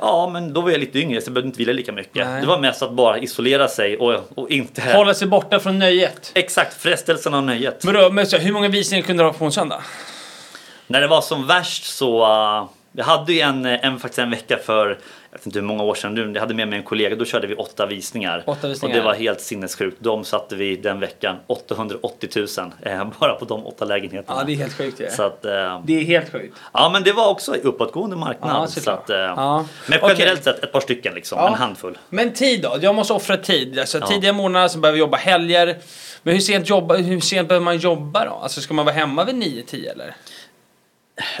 Ja, 0.00 0.30
men 0.32 0.52
då 0.52 0.60
var 0.60 0.70
jag 0.70 0.80
lite 0.80 0.98
yngre 0.98 1.20
så 1.20 1.28
jag 1.28 1.34
behövde 1.34 1.48
inte 1.48 1.58
vila 1.58 1.72
lika 1.72 1.92
mycket. 1.92 2.26
Nej. 2.26 2.40
Det 2.40 2.46
var 2.46 2.58
mest 2.58 2.82
att 2.82 2.92
bara 2.92 3.18
isolera 3.18 3.68
sig 3.68 3.96
och, 3.96 4.20
och 4.34 4.50
inte... 4.50 4.82
Hålla 4.94 5.14
sig 5.14 5.28
borta 5.28 5.60
från 5.60 5.78
nöjet. 5.78 6.32
Exakt, 6.34 6.82
frestelsen 6.82 7.34
av 7.34 7.42
nöjet. 7.42 7.84
Men 7.84 7.94
då, 7.94 8.10
men 8.10 8.26
så, 8.26 8.36
hur 8.36 8.52
många 8.52 8.68
visningar 8.68 9.04
kunde 9.04 9.22
du 9.22 9.26
ha 9.26 9.32
på 9.32 9.44
en 9.44 9.52
söndag? 9.52 9.82
När 10.86 11.00
det 11.00 11.06
var 11.06 11.20
som 11.20 11.46
värst 11.46 11.84
så... 11.84 12.26
Uh, 12.26 12.68
jag 12.92 13.04
hade 13.04 13.32
ju 13.32 13.40
en, 13.40 13.66
en, 13.66 13.98
faktiskt 13.98 14.18
en 14.18 14.30
vecka 14.30 14.58
för, 14.64 14.98
vet 15.36 15.46
inte 15.46 15.58
hur 15.58 15.66
många 15.66 15.82
år 15.82 15.94
sedan 15.94 16.32
jag 16.34 16.40
hade 16.40 16.54
med 16.54 16.68
mig 16.68 16.78
en 16.78 16.84
kollega, 16.84 17.16
då 17.16 17.24
körde 17.24 17.46
vi 17.46 17.54
åtta 17.54 17.86
visningar. 17.86 18.42
Åtta 18.46 18.68
visningar. 18.68 18.94
Och 18.96 19.00
det 19.00 19.04
var 19.06 19.14
helt 19.14 19.40
sinnessjukt. 19.40 19.96
De 20.00 20.24
satte 20.24 20.56
vi 20.56 20.76
den 20.76 21.00
veckan 21.00 21.36
880 21.46 22.28
000 22.58 22.72
eh, 22.82 23.04
bara 23.20 23.34
på 23.34 23.44
de 23.44 23.66
åtta 23.66 23.84
lägenheterna. 23.84 24.38
Ja, 24.40 24.44
det 24.46 24.52
är 24.52 24.56
helt 24.56 24.74
sjukt 24.74 25.00
ju. 25.00 25.10
Så 25.10 25.22
att, 25.22 25.44
eh, 25.44 25.80
Det 25.84 26.00
är 26.00 26.04
helt 26.04 26.32
sjukt. 26.32 26.56
ja 26.72 26.90
men 26.92 27.02
det 27.02 27.12
var 27.12 27.28
också 27.28 27.54
uppåtgående 27.54 28.16
marknad. 28.16 28.50
Ja, 28.62 28.66
så 28.66 28.90
att, 28.90 29.10
eh, 29.10 29.16
Ja. 29.16 29.64
Men 29.88 29.98
generellt 30.02 30.44
sett 30.44 30.64
ett 30.64 30.72
par 30.72 30.80
stycken 30.80 31.14
liksom, 31.14 31.38
Ja. 31.38 31.48
en 31.48 31.54
handfull. 31.54 31.98
Men 32.08 32.32
tid 32.32 32.62
då? 32.62 32.76
Jag 32.80 32.94
måste 32.94 33.12
offra 33.12 33.36
tid. 33.36 33.78
Alltså, 33.78 34.00
Tidiga 34.00 34.32
morgnar 34.32 34.68
så 34.68 34.78
behöver 34.78 34.98
jag 34.98 35.06
jobba 35.06 35.16
helger. 35.16 35.76
Men 36.22 36.34
hur 36.34 36.40
sent, 36.40 36.68
jobba, 36.68 36.96
hur 36.96 37.20
sent 37.20 37.48
behöver 37.48 37.64
man 37.64 37.78
jobba 37.78 38.24
då? 38.24 38.30
Alltså 38.30 38.60
ska 38.60 38.74
man 38.74 38.84
vara 38.84 38.94
hemma 38.94 39.24
vid 39.24 39.34
9-10 39.34 39.88
eller? 39.90 40.14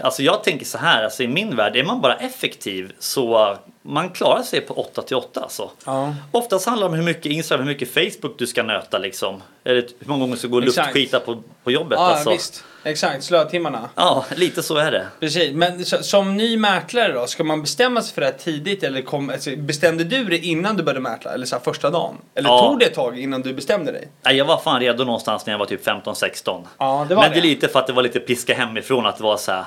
Alltså 0.02 0.22
jag 0.22 0.44
tänker 0.44 0.66
så 0.66 0.78
här, 0.78 1.04
alltså 1.04 1.22
i 1.22 1.28
min 1.28 1.56
värld, 1.56 1.76
är 1.76 1.84
man 1.84 2.00
bara 2.00 2.14
effektiv 2.16 2.92
så 2.98 3.56
man 3.86 4.10
klarar 4.10 4.42
sig 4.42 4.60
på 4.60 4.74
8 4.74 5.02
till 5.02 5.16
8 5.16 5.40
alltså. 5.40 5.70
Ja. 5.84 6.14
Oftast 6.32 6.66
handlar 6.66 6.88
det 6.88 6.92
om 6.92 6.98
hur 6.98 7.04
mycket 7.04 7.26
Instagram, 7.26 7.66
hur 7.66 7.72
mycket 7.74 7.94
Facebook 7.94 8.38
du 8.38 8.46
ska 8.46 8.62
nöta 8.62 8.98
liksom. 8.98 9.42
Eller 9.64 9.74
hur 9.74 10.08
många 10.08 10.20
gånger 10.20 10.32
du 10.34 10.38
ska 10.38 10.48
gå 10.48 10.56
och 10.56 10.62
Exakt. 10.64 10.86
luftskita 10.94 11.20
på, 11.20 11.42
på 11.64 11.70
jobbet 11.70 11.98
Ja, 11.98 12.06
alltså. 12.06 12.30
visst. 12.30 12.64
Exakt, 12.84 13.24
slötimmarna. 13.24 13.88
Ja, 13.94 14.24
lite 14.36 14.62
så 14.62 14.76
är 14.76 14.90
det. 14.90 15.06
Precis, 15.20 15.52
men 15.54 15.84
så, 15.84 16.02
som 16.02 16.36
ny 16.36 16.56
mäklare 16.56 17.12
då, 17.12 17.26
ska 17.26 17.44
man 17.44 17.62
bestämma 17.62 18.02
sig 18.02 18.14
för 18.14 18.20
det 18.20 18.26
här 18.26 18.34
tidigt 18.38 18.82
eller 18.82 19.02
kom, 19.02 19.30
alltså, 19.30 19.50
bestämde 19.56 20.04
du 20.04 20.24
det 20.24 20.38
innan 20.38 20.76
du 20.76 20.82
började 20.82 21.00
mäkla? 21.00 21.32
Eller 21.34 21.46
så 21.46 21.56
här, 21.56 21.62
första 21.62 21.90
dagen? 21.90 22.16
Eller 22.34 22.48
Ja. 22.48 22.60
tog 22.68 22.78
det 22.78 22.84
ett 22.84 22.94
tag 22.94 23.18
innan 23.18 23.42
du 23.42 23.54
bestämde 23.54 23.92
dig? 23.92 24.08
Nej, 24.24 24.36
Jag 24.36 24.44
var 24.44 24.58
fan 24.58 24.80
redo 24.80 25.04
någonstans 25.04 25.46
när 25.46 25.52
jag 25.52 25.58
var 25.58 25.66
typ 25.66 25.86
15-16. 25.86 26.64
Ja, 26.78 27.06
det 27.08 27.14
var 27.14 27.22
Men 27.22 27.30
det 27.32 27.36
är 27.38 27.42
det. 27.42 27.48
lite 27.48 27.68
för 27.68 27.78
att 27.78 27.86
det 27.86 27.92
var 27.92 28.02
lite 28.02 28.20
piska 28.20 28.54
hemifrån 28.54 29.06
att 29.06 29.16
det 29.16 29.22
var 29.24 29.36
så 29.36 29.52
här. 29.52 29.64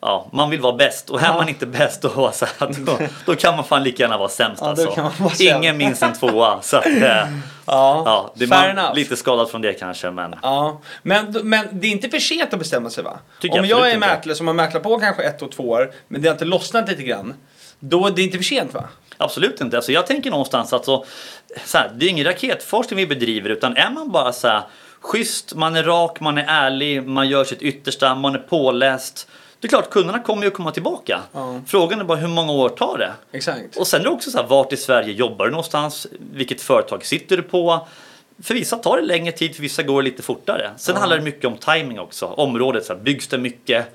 Ja, 0.00 0.28
man 0.32 0.50
vill 0.50 0.60
vara 0.60 0.76
bäst 0.76 1.10
och 1.10 1.22
är 1.22 1.26
Ja. 1.26 1.34
man 1.34 1.48
inte 1.48 1.66
bäst 1.66 2.02
då, 2.02 2.30
så 2.32 2.46
här, 2.58 2.70
då, 2.78 2.98
då 3.26 3.34
kan 3.36 3.56
man 3.56 3.64
fan 3.64 3.82
lika 3.82 4.02
gärna 4.02 4.18
vara 4.18 4.28
sämst 4.28 4.62
Ja, 4.62 4.68
alltså. 4.68 4.90
vara 4.96 5.10
sämst. 5.10 5.40
Ingen 5.40 5.76
minns 5.76 6.02
en 6.02 6.12
tvåa. 6.12 6.62
Så 6.62 6.76
att, 6.76 6.86
eh, 6.86 6.92
Ja, 7.68 8.02
ja, 8.06 8.32
det 8.34 8.44
är 8.44 8.74
man 8.76 8.94
lite 8.96 9.16
skadad 9.16 9.50
från 9.50 9.62
det 9.62 9.72
kanske 9.72 10.10
men. 10.10 10.34
Ja, 10.42 10.80
men, 11.02 11.32
men 11.42 11.66
det 11.72 11.86
är 11.86 11.90
inte 11.90 12.08
för 12.08 12.18
sent 12.18 12.52
att 12.52 12.58
bestämma 12.58 12.90
sig 12.90 13.04
va? 13.04 13.18
Tycker 13.40 13.58
Om 13.58 13.66
jag 13.66 13.90
är 13.90 13.98
mäklare 13.98 14.36
som 14.36 14.46
har 14.46 14.54
mäklat 14.54 14.82
på 14.82 14.98
kanske 14.98 15.22
ett 15.22 15.42
och 15.42 15.52
två 15.52 15.62
år, 15.68 15.92
men 16.08 16.22
det 16.22 16.28
har 16.28 16.34
inte 16.34 16.44
lossnat 16.44 16.88
lite 16.88 17.02
grann. 17.02 17.34
Då 17.80 18.06
är 18.06 18.10
det 18.10 18.22
inte 18.22 18.36
för 18.36 18.44
sent 18.44 18.74
va? 18.74 18.84
Absolut 19.16 19.60
inte. 19.60 19.76
Alltså 19.76 19.92
jag 19.92 20.06
tänker 20.06 20.30
någonstans 20.30 20.72
att 20.72 20.84
så, 20.84 21.04
så 21.64 21.78
här, 21.78 21.90
det 21.94 22.06
är 22.06 22.10
ingen 22.10 22.24
raketforskning 22.26 22.96
vi 22.96 23.06
bedriver 23.06 23.50
utan 23.50 23.76
är 23.76 23.90
man 23.90 24.10
bara 24.12 24.32
så 24.32 24.48
här 24.48 24.62
schysst, 25.00 25.54
man 25.54 25.76
är 25.76 25.82
rak, 25.84 26.20
man 26.20 26.38
är 26.38 26.44
ärlig, 26.48 27.06
man 27.06 27.28
gör 27.28 27.44
sitt 27.44 27.62
yttersta, 27.62 28.14
man 28.14 28.34
är 28.34 28.38
påläst. 28.38 29.28
Det 29.60 29.66
är 29.66 29.68
klart 29.68 29.90
kunderna 29.90 30.18
kommer 30.18 30.42
ju 30.42 30.48
att 30.48 30.54
komma 30.54 30.70
tillbaka. 30.70 31.20
Ja. 31.32 31.60
Frågan 31.66 32.00
är 32.00 32.04
bara 32.04 32.18
hur 32.18 32.28
många 32.28 32.52
år 32.52 32.68
tar 32.68 32.98
det? 32.98 33.12
Exakt. 33.32 33.76
Och 33.76 33.86
sen 33.86 34.00
är 34.00 34.04
det 34.04 34.10
också 34.10 34.30
så 34.30 34.38
här, 34.38 34.46
vart 34.46 34.72
i 34.72 34.76
Sverige 34.76 35.12
jobbar 35.12 35.44
du 35.44 35.50
någonstans? 35.50 36.06
Vilket 36.32 36.60
företag 36.60 37.04
sitter 37.04 37.36
du 37.36 37.42
på? 37.42 37.86
För 38.42 38.54
vissa 38.54 38.76
tar 38.76 38.96
det 38.96 39.02
längre 39.02 39.32
tid, 39.32 39.54
för 39.54 39.62
vissa 39.62 39.82
går 39.82 40.02
det 40.02 40.10
lite 40.10 40.22
fortare. 40.22 40.70
Sen 40.76 40.96
handlar 40.96 41.16
det 41.18 41.24
mycket 41.24 41.44
om 41.44 41.56
timing 41.56 42.00
också. 42.00 42.26
Området, 42.26 42.84
så 42.84 42.92
här, 42.92 43.00
byggs 43.00 43.28
det 43.28 43.38
mycket? 43.38 43.94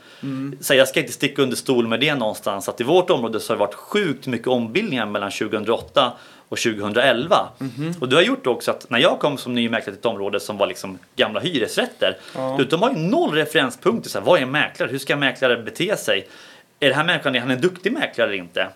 Så 0.62 0.74
här, 0.74 0.80
jag 0.80 0.88
ska 0.88 1.00
inte 1.00 1.14
sticka 1.14 1.42
under 1.42 1.56
stol 1.56 1.88
med 1.88 2.00
det 2.00 2.16
någonstans. 2.16 2.70
Att 2.70 2.82
i 2.82 2.84
vårt 2.84 3.10
område 3.10 3.40
så 3.40 3.54
har 3.54 3.58
det 3.58 3.60
varit 3.60 3.74
sjukt 3.74 4.28
mycket 4.28 4.48
ombildningar 4.48 5.06
mellan 5.06 5.32
2008 5.32 6.12
och 6.52 6.58
2011. 6.58 7.50
Och 8.00 8.10
det 8.10 8.16
har 8.16 8.24
gjort 8.24 8.48
också 8.48 8.72
att 8.72 8.90
när 8.90 9.00
jag 9.00 9.20
kom 9.20 9.38
som 9.38 9.54
ny 9.54 9.70
mäklare 9.70 9.96
till 9.96 10.00
ett 10.00 10.06
område 10.06 10.40
som 10.40 10.58
var 10.58 10.68
liksom 10.68 10.98
gamla 11.16 11.40
hyresrätter. 11.40 12.18
Ja. 12.36 12.56
Du, 12.58 12.66
de 12.66 12.82
har 12.82 12.90
ju 12.90 12.98
noll 12.98 13.32
referenspunkter. 13.32 14.10
Så 14.10 14.20
här, 14.20 14.26
vad 14.26 14.40
är 14.40 14.44
en 14.44 14.52
mäklare? 14.52 14.90
Hur 14.90 14.98
ska 14.98 15.14
en 15.14 15.20
mäklare 15.20 15.58
bete 15.58 15.98
sig? 15.98 16.28
Är 16.80 16.90
det 16.90 16.96
här 16.96 17.04
människan, 17.04 17.36
är 17.36 17.40
han 17.40 17.52
en 17.52 17.62
duktig 17.62 17.92
mäklare 17.92 18.28
eller 18.28 18.38
inte? 18.38 18.68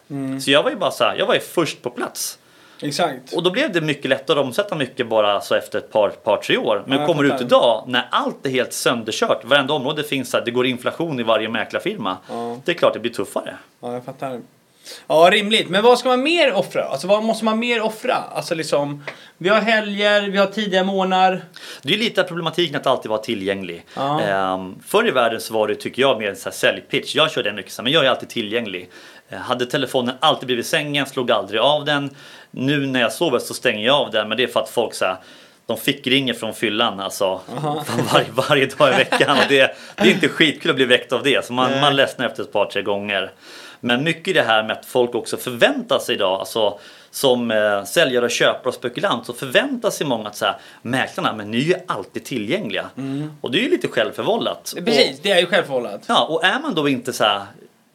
Så 0.41 0.51
jag 0.51 0.63
var 0.63 0.70
ju 0.70 0.75
bara 0.75 0.91
så 0.91 1.03
här, 1.03 1.15
jag 1.15 1.25
var 1.25 1.34
ju 1.34 1.39
först 1.39 1.82
på 1.82 1.89
plats. 1.89 2.39
Exakt. 2.82 3.34
Och 3.34 3.44
då 3.44 3.51
blev 3.51 3.72
det 3.72 3.82
mycket 3.82 4.10
lättare 4.10 4.39
att 4.39 4.46
omsätta 4.46 4.75
mycket 4.75 5.08
bara 5.08 5.41
så 5.41 5.55
efter 5.55 5.79
ett 5.79 5.91
par, 5.91 6.10
par 6.10 6.38
tre 6.38 6.58
år. 6.58 6.84
Men 6.88 7.00
Ja, 7.00 7.08
kommer 7.08 7.24
du 7.24 7.34
ut 7.34 7.41
idag 7.41 7.84
när 7.88 8.08
allt 8.12 8.46
är 8.46 8.50
helt 8.50 8.74
sönderkört, 8.74 9.46
varenda 9.46 9.74
område 9.74 10.03
finns 10.03 10.29
så 10.29 10.38
här, 10.38 10.46
det 10.46 10.51
går 10.51 10.65
inflation 10.65 11.20
i 11.20 11.24
varje 11.24 11.50
mäklarfirma. 11.50 12.17
Ja. 12.29 12.58
Det 12.65 12.72
är 12.72 12.75
klart 12.75 12.94
det 12.94 13.00
blir 13.00 13.12
tuffare. 13.12 13.55
Ja, 13.82 13.94
jag 13.94 14.05
fattar. 14.05 14.41
Ja, 15.08 15.30
rimligt. 15.32 15.70
Men 15.70 15.84
vad 15.84 16.00
ska 16.00 16.10
man 16.10 16.24
mer 16.24 16.54
offra? 16.54 16.84
Alltså 16.84 17.08
vad 17.08 17.24
måste 17.24 17.46
man 17.46 17.60
mer 17.60 17.82
offra? 17.82 18.15
Alltså 18.15 18.56
liksom, 18.56 19.04
vi 19.38 19.50
har 19.50 19.60
helger, 19.60 20.22
vi 20.22 20.38
har 20.38 20.46
tidiga 20.46 20.84
månader. 20.84 21.46
Det 21.82 21.94
är 21.94 21.98
lite 21.98 22.24
problematiken 22.24 22.75
att 22.75 22.88
alltid 22.88 23.10
vara 23.10 23.22
tillgänglig. 23.22 23.86
Ja. 23.96 24.22
Ehm, 24.22 24.75
förr 24.86 25.08
i 25.08 25.12
världen 25.12 25.42
så 25.42 25.54
var 25.54 25.68
det, 25.68 25.75
tycker 25.75 26.01
jag, 26.01 26.20
mer 26.20 26.30
en 26.30 26.36
så 26.36 26.50
här 26.50 26.56
säljpitch. 26.56 27.15
Jag 27.15 27.32
körde 27.32 27.50
den 27.50 27.56
mycket 27.56 27.82
men 27.84 27.92
jag 27.92 28.06
är 28.06 28.10
alltid 28.10 28.30
tillgänglig. 28.30 28.89
Eh, 29.30 29.38
hade 29.38 29.65
telefonen 29.65 30.15
alltid 30.20 30.46
blivit 30.46 30.68
sängen, 30.68 31.06
slog 31.06 31.32
aldrig 31.32 31.62
av 31.62 31.86
den. 31.86 32.10
Nu 32.51 32.86
när 32.86 33.01
jag 33.01 33.13
sover 33.13 33.39
så 33.39 33.54
stänger 33.54 33.86
jag 33.86 33.96
av 33.96 34.12
den, 34.12 34.27
men 34.30 34.38
det 34.38 34.44
är 34.44 34.48
för 34.48 34.60
att 34.60 34.70
folk 34.70 34.94
så 34.94 35.06
här, 35.06 35.18
de 35.65 35.77
fick 35.77 36.07
ringer 36.07 36.34
från 36.34 36.53
fyllan 36.53 37.00
alltså 37.00 37.41
varje, 38.13 38.31
varje 38.31 38.65
dag 38.65 38.93
i 38.93 38.98
veckan 38.98 39.38
och 39.38 39.43
det, 39.50 39.75
det 39.95 40.03
är 40.03 40.12
inte 40.12 40.27
skitkul 40.27 40.69
att 40.69 40.75
bli 40.75 40.86
väckt 40.86 41.13
av 41.13 41.24
det 41.24 41.45
så 41.45 41.53
man, 41.53 41.72
Nej. 41.72 41.81
man 41.81 41.95
ledsnar 41.95 42.25
efter 42.25 42.43
ett 42.43 42.51
par 42.51 42.65
tre 42.65 42.81
gånger. 42.81 43.31
Men 43.79 44.03
mycket 44.03 44.27
i 44.27 44.34
det 44.34 44.41
här 44.41 44.63
med 44.63 44.72
att 44.72 44.86
folk 44.86 45.15
också 45.15 45.38
förväntar 45.38 46.00
sig 46.00 46.15
idag, 46.15 46.39
alltså 46.39 46.79
som 47.12 47.51
eh, 47.51 47.84
säljare, 47.84 48.25
och 48.25 48.31
köpare 48.31 48.67
och 48.67 48.74
spekulant 48.74 49.25
så 49.25 49.34
förväntar 49.34 49.89
sig 49.89 50.07
många 50.07 50.29
att 50.29 50.36
så 50.36 50.45
här, 50.45 50.55
mäklarna, 50.81 51.34
men 51.34 51.51
ni 51.51 51.57
är 51.57 51.62
ju 51.62 51.75
alltid 51.88 52.25
tillgängliga. 52.25 52.89
Och 53.41 53.51
det 53.51 53.60
är 53.60 53.62
ju 53.62 53.69
lite 53.69 53.88
självförvållat. 53.88 54.74
Och, 54.77 54.86
Precis, 54.86 55.19
det 55.22 55.31
är 55.31 55.39
ju 55.39 55.45
självförvållat. 55.45 56.01
ja, 56.07 56.25
och 56.25 56.43
är 56.43 56.60
man 56.60 56.75
då 56.75 56.89
inte 56.89 57.13
så 57.13 57.24
här 57.24 57.45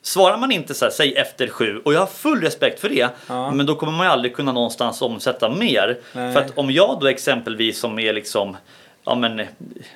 Svarar 0.03 0.37
man 0.37 0.53
inte 0.53 0.75
så 0.75 0.85
här, 0.85 0.93
säg 0.93 1.15
efter 1.17 1.49
sju, 1.49 1.81
och 1.85 1.95
jag 1.95 2.01
har 2.01 2.07
full 2.07 2.41
respekt 2.41 2.81
för 2.81 2.89
det, 2.89 3.09
Ja. 3.27 3.51
men 3.51 3.67
då 3.67 3.75
kommer 3.75 3.93
man 3.93 4.07
ju 4.07 4.13
aldrig 4.13 4.37
kunna 4.37 4.53
någonstans 4.53 5.03
omsätta 5.03 5.49
mer. 5.49 5.99
Nej. 6.13 6.33
För 6.35 6.41
att 6.41 6.59
om 6.59 6.71
jag 6.71 6.99
då 7.01 7.07
exempelvis 7.07 7.79
som 7.81 7.99
är 7.99 8.13
liksom 8.13 8.57
Ja 9.05 9.15
men 9.15 9.43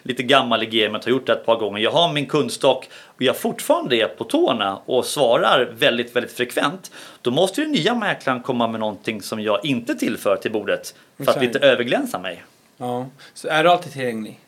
lite 0.03 0.23
gammal 0.23 0.63
i 0.63 0.67
gamet, 0.67 1.05
har 1.05 1.11
gjort 1.11 1.27
det 1.27 1.33
ett 1.33 1.47
par 1.47 1.57
gånger. 1.57 1.79
Jag 1.83 1.91
har 1.91 2.13
min 2.13 2.27
kundstock 2.27 2.89
och 3.05 3.23
jag 3.23 3.37
fortfarande 3.37 3.97
är 3.97 4.07
på 4.07 4.25
tårna 4.25 4.79
och 4.87 5.05
svarar 5.05 5.65
väldigt, 5.73 6.17
väldigt 6.17 6.33
frekvent. 6.33 6.91
Då 7.23 7.31
måste 7.31 7.61
ju 7.61 7.67
nya 7.67 7.95
mäklaren 7.95 8.43
komma 8.43 8.69
med 8.69 8.81
någonting 8.81 9.23
som 9.23 9.41
jag 9.41 9.65
inte 9.65 9.95
tillför 9.95 10.37
till 10.37 10.53
bordet. 10.53 10.95
För 11.25 11.31
att 11.31 11.41
lite 11.43 11.59
överglänsa 11.59 12.19
mig. 12.19 12.45
Ja. 12.77 13.07
Så 13.35 13.49
är 13.49 13.65
du 13.65 13.71
alltid 13.71 13.93
tillgänglig? 13.93 14.41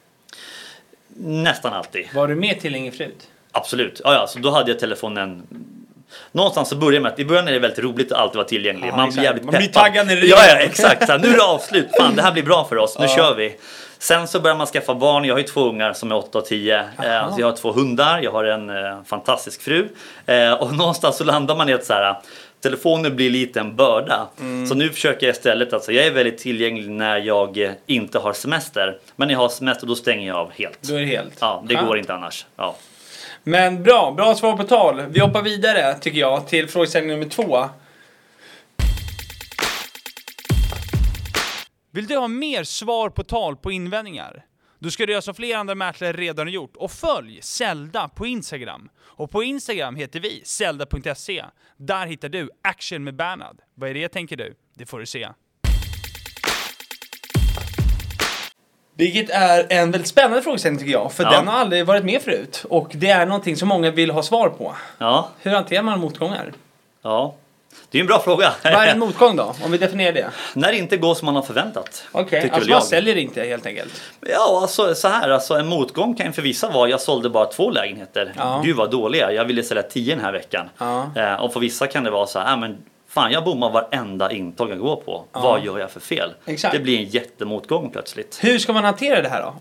Nästan 1.19 1.73
alltid. 1.73 2.07
Var 2.15 2.29
du 2.29 2.35
mer 2.35 2.55
tillgänglig 2.55 2.95
förut? 2.95 3.29
Absolut. 3.57 4.01
Ja, 4.05 4.15
ja, 4.15 4.27
så 4.27 4.39
då 4.39 4.51
hade 4.51 4.71
jag 4.71 4.79
telefonen 4.81 5.43
Någonstans 6.33 6.69
så 6.69 6.77
börjar 6.77 7.01
med 7.01 7.13
att 7.13 7.19
i 7.19 7.25
början 7.25 7.49
är 7.49 7.53
det 7.53 7.59
väldigt 7.59 7.79
roligt 7.85 8.13
att 8.13 8.19
alltid 8.19 8.37
vara 8.37 8.49
tillgänglig. 8.49 8.89
Ja, 8.89 8.97
man 8.97 9.09
exakt. 9.09 9.15
blir 9.15 9.25
jävligt 9.25 9.45
Man 9.45 9.55
blir 9.55 9.67
peppad. 9.69 9.83
taggad 9.83 10.07
när 10.07 10.17
det 10.17 10.27
Ja, 10.27 10.37
ja 10.49 10.55
exakt. 10.57 11.07
Så 11.07 11.13
här, 11.13 11.19
nu 11.19 11.29
är 11.29 11.33
det 11.37 11.45
avslut. 11.45 11.87
Fan, 12.01 12.17
det 12.17 12.23
här 12.23 12.33
blir 12.33 12.43
bra 12.43 12.65
för 12.65 12.77
oss. 12.79 12.97
Nu 12.99 13.05
Ja. 13.07 13.17
kör 13.17 13.35
vi. 13.35 13.57
Sen 13.99 14.29
så 14.29 14.41
börjar 14.41 14.57
man 14.57 14.67
skaffa 14.67 14.95
barn. 14.95 15.25
Jag 15.25 15.35
har 15.35 15.39
ju 15.39 15.45
två 15.47 15.69
ungar 15.69 15.93
som 15.93 16.13
är 16.13 16.17
8 16.17 16.39
och 16.39 16.45
10. 16.47 16.79
Eh, 16.79 16.85
Aha. 17.25 17.37
jag 17.39 17.47
har 17.47 17.57
två 17.57 17.73
hundar. 17.73 18.21
Jag 18.23 18.33
har 18.33 18.45
en 18.45 18.71
eh, 18.71 18.99
fantastisk 19.07 19.63
fru. 19.63 19.89
Eh, 20.27 20.53
och 20.53 20.73
någonstans 20.77 21.17
så 21.17 21.25
landar 21.25 21.57
man 21.57 21.69
i 21.69 21.73
att 21.73 21.85
så 21.85 21.93
här, 21.93 22.17
telefonen 22.63 23.17
blir 23.17 23.31
lite 23.31 23.61
en 23.61 23.77
börda. 23.77 24.27
Mm. 24.41 24.67
Så 24.67 24.75
nu 24.75 24.91
försöker 24.91 25.27
jag 25.27 25.35
istället, 25.37 25.73
alltså 25.73 25.93
jag 25.93 26.07
är 26.07 26.11
väldigt 26.11 26.39
tillgänglig 26.39 26.91
när 26.91 27.19
jag 27.19 27.59
eh, 27.59 27.71
inte 27.87 28.19
har 28.19 28.33
semester. 28.33 28.99
Men 29.17 29.29
när 29.29 29.35
jag 29.35 29.41
har 29.41 29.49
semester 29.49 29.87
då 29.87 29.95
stänger 29.95 30.29
jag 30.29 30.37
av 30.37 30.51
helt. 30.53 30.79
Då 30.83 30.95
är 30.95 31.01
det 31.01 31.07
helt. 31.07 31.35
Ja, 31.41 31.65
det 31.69 31.75
Skönt. 31.75 31.89
går 31.89 31.99
inte 31.99 32.15
annars. 32.15 32.47
Ja. 32.57 32.77
Men 33.49 33.83
bra, 33.83 34.12
bra 34.17 34.35
svar 34.35 34.57
på 34.57 34.65
tal. 34.65 35.07
Vi 35.07 35.21
hoppar 35.21 35.43
vidare 35.43 35.95
tycker 35.95 36.19
jag 36.19 36.49
till 36.49 36.69
frågeställning 36.69 37.11
nummer 37.11 37.31
två. 37.31 37.69
Vill 41.91 42.07
du 42.07 42.17
ha 42.17 42.29
mer 42.29 42.65
svar 42.65 43.11
på 43.11 43.25
tal 43.25 43.57
på 43.57 43.73
invändningar? 43.73 44.45
Då 44.79 44.91
ska 44.91 45.07
du 45.07 45.12
göra 45.12 45.23
som 45.23 45.35
flera 45.35 45.59
andra 45.59 45.75
mäklare 45.75 46.12
redan 46.12 46.47
har 46.47 46.53
gjort 46.53 46.76
och 46.76 46.91
följ 46.91 47.43
Zelda 47.43 48.09
på 48.09 48.26
Instagram. 48.26 48.88
Och 48.99 49.31
på 49.31 49.43
Instagram 49.43 49.97
heter 49.97 50.21
vi 50.21 50.43
zelda.se. 50.45 51.45
Där 51.76 52.07
hittar 52.07 52.29
du 52.29 52.50
action 52.62 53.05
med 53.05 53.17
Bernhard. 53.17 53.61
Vad 53.75 53.91
är 53.91 53.95
det 53.95 54.09
tänker 54.09 54.37
du? 54.37 54.55
Det 54.75 54.87
får 54.87 55.00
du 55.00 55.07
se. 55.07 55.29
Vilket 58.99 59.31
är 59.31 59.67
en 59.69 59.91
väldigt 59.91 60.09
spännande 60.09 60.43
frågeställning 60.43 60.79
tycker 60.81 60.93
jag. 60.93 61.12
För 61.12 61.25
Ja. 61.25 61.31
den 61.31 61.49
har 61.49 61.59
aldrig 61.59 61.87
varit 61.87 62.05
med 62.05 62.23
förut. 62.23 62.65
Och 62.69 62.88
det 62.95 63.11
är 63.11 63.26
någonting 63.26 63.57
som 63.57 63.69
många 63.69 63.91
vill 63.91 64.11
ha 64.11 64.23
svar 64.23 64.49
på. 64.49 64.75
Ja, 64.99 65.29
Hur 65.43 65.50
hanterar 65.50 65.83
man 65.83 66.00
motgångar? 66.00 66.53
ja. 67.03 67.35
Det 67.91 67.99
är 67.99 68.00
en 68.00 68.07
bra 68.07 68.19
fråga. 68.19 68.53
Vad 68.65 68.73
är 68.75 68.87
en 68.87 68.99
motgång 69.07 69.37
då? 69.37 69.55
Om 69.65 69.73
vi 69.73 69.79
definierar 69.79 70.12
det. 70.12 70.31
När 70.55 70.73
det 70.73 70.79
inte 70.79 70.97
går 70.97 71.15
som 71.15 71.26
man 71.26 71.35
har 71.37 71.43
förväntat. 71.43 72.05
Okej, 72.12 72.43
tycker 72.43 72.55
alltså 72.55 72.71
man 72.71 72.76
jag. 72.76 72.83
säljer 72.83 73.17
inte 73.17 73.43
helt 73.43 73.67
enkelt. 73.67 74.03
Ja, 74.21 74.59
alltså 74.62 74.95
så 74.95 75.09
här. 75.09 75.29
Alltså, 75.31 75.55
en 75.55 75.67
motgång 75.67 76.15
kan 76.15 76.33
för 76.33 76.43
vissa 76.43 76.71
vara 76.71 76.88
jag 76.91 77.00
sålde 77.00 77.29
bara 77.31 77.47
två 77.47 77.71
lägenheter. 77.71 78.33
Ja. 78.37 78.61
Gud 78.65 78.76
vad 78.76 78.91
dåliga. 78.91 79.33
Jag 79.33 79.45
ville 79.45 79.62
sälja 79.62 79.83
tio 79.83 80.15
den 80.15 80.25
här 80.25 80.33
veckan. 80.33 80.69
Ja. 80.79 81.11
Eh, 81.17 81.35
och 81.35 81.53
för 81.53 81.61
vissa 81.61 81.87
kan 81.87 82.05
det 82.05 82.11
vara 82.11 82.26
så 82.26 82.38
här. 82.38 82.53
"Ah, 82.53 82.57
men 82.57 82.76
fan, 83.16 83.32
jag 83.32 83.44
bommar 83.44 83.70
varenda 83.70 84.32
intag 84.32 84.70
jag 84.70 84.78
går 84.78 84.96
på. 84.96 85.25
Ja. 85.32 85.40
Vad 85.40 85.64
gör 85.64 85.78
jag 85.78 85.90
för 85.90 86.00
fel? 86.00 86.35
Exakt. 86.46 86.75
Det 86.75 86.80
blir 86.80 86.99
en 86.99 87.04
jättemotgång 87.04 87.90
plötsligt. 87.90 88.38
Hur 88.42 88.58
ska 88.58 88.73
man 88.73 88.85
hantera 88.85 89.23
det 89.23 89.28
här 89.28 89.42
då? 89.42 89.54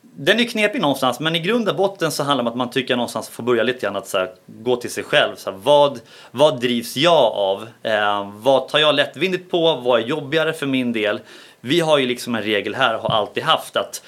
Den 0.00 0.40
är 0.40 0.44
knepig 0.44 0.80
någonstans 0.80 1.20
men 1.20 1.36
i 1.36 1.40
grund 1.40 1.68
och 1.68 1.76
botten 1.76 2.12
så 2.12 2.22
handlar 2.22 2.44
det 2.44 2.48
om 2.48 2.52
att 2.52 2.56
man 2.56 2.70
tycker 2.70 2.96
någonstans 2.96 3.28
får 3.28 3.42
börja 3.42 3.62
lite 3.62 3.80
grann 3.80 3.96
att 3.96 4.08
så 4.08 4.18
här, 4.18 4.30
gå 4.46 4.76
till 4.76 4.90
sig 4.90 5.04
själv. 5.04 5.36
Så 5.36 5.50
här, 5.50 5.58
vad, 5.58 6.00
vad 6.30 6.60
drivs 6.60 6.96
jag 6.96 7.32
av? 7.32 7.68
Eh, 7.82 8.30
vad 8.34 8.68
tar 8.68 8.78
jag 8.78 8.94
lättvindigt 8.94 9.50
på? 9.50 9.74
Vad 9.74 10.00
är 10.00 10.06
jobbigare 10.06 10.52
för 10.52 10.66
min 10.66 10.92
del? 10.92 11.20
Vi 11.60 11.80
har 11.80 11.98
ju 11.98 12.06
liksom 12.06 12.34
en 12.34 12.42
regel 12.42 12.74
här 12.74 12.94
och 12.94 13.02
har 13.02 13.10
alltid 13.10 13.42
haft 13.42 13.76
att 13.76 14.02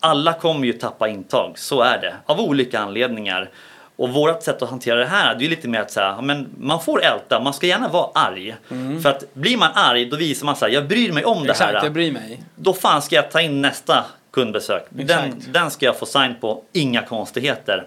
alla 0.00 0.32
kommer 0.32 0.66
ju 0.66 0.72
tappa 0.72 1.08
intag, 1.08 1.58
så 1.58 1.80
är 1.80 1.98
det. 2.00 2.14
Av 2.26 2.40
olika 2.40 2.80
anledningar. 2.80 3.50
Och 3.96 4.10
vårt 4.10 4.42
sätt 4.42 4.62
att 4.62 4.70
hantera 4.70 4.98
det 4.98 5.06
här 5.06 5.34
det 5.34 5.44
är 5.44 5.48
lite 5.48 5.68
mer 5.68 5.80
att 5.80 5.90
säga, 5.90 6.20
men 6.20 6.48
man 6.58 6.80
får 6.80 7.04
älta, 7.04 7.40
man 7.40 7.54
ska 7.54 7.66
gärna 7.66 7.88
vara 7.88 8.10
arg. 8.14 8.56
För 9.02 9.08
att 9.08 9.34
blir 9.34 9.56
man 9.56 9.70
arg 9.74 10.04
då 10.04 10.16
visar 10.16 10.46
man 10.46 10.56
så 10.56 10.64
här, 10.64 10.72
jag 10.72 10.88
bryr 10.88 11.12
mig 11.12 11.24
om 11.24 11.44
det 11.44 11.50
Exakt, 11.50 11.74
här 11.74 11.84
jag 11.84 11.92
bryr 11.92 12.12
mig. 12.12 12.42
då 12.54 12.72
fan 12.72 13.02
ska 13.02 13.16
jag 13.16 13.30
ta 13.30 13.40
in 13.40 13.62
nästa 13.62 14.04
kundbesök. 14.30 14.86
Den, 14.90 15.04
Exakt. 15.24 15.52
den 15.52 15.70
ska 15.70 15.86
jag 15.86 15.98
få 15.98 16.06
sign 16.06 16.34
på, 16.40 16.62
inga 16.72 17.02
konstigheter. 17.02 17.86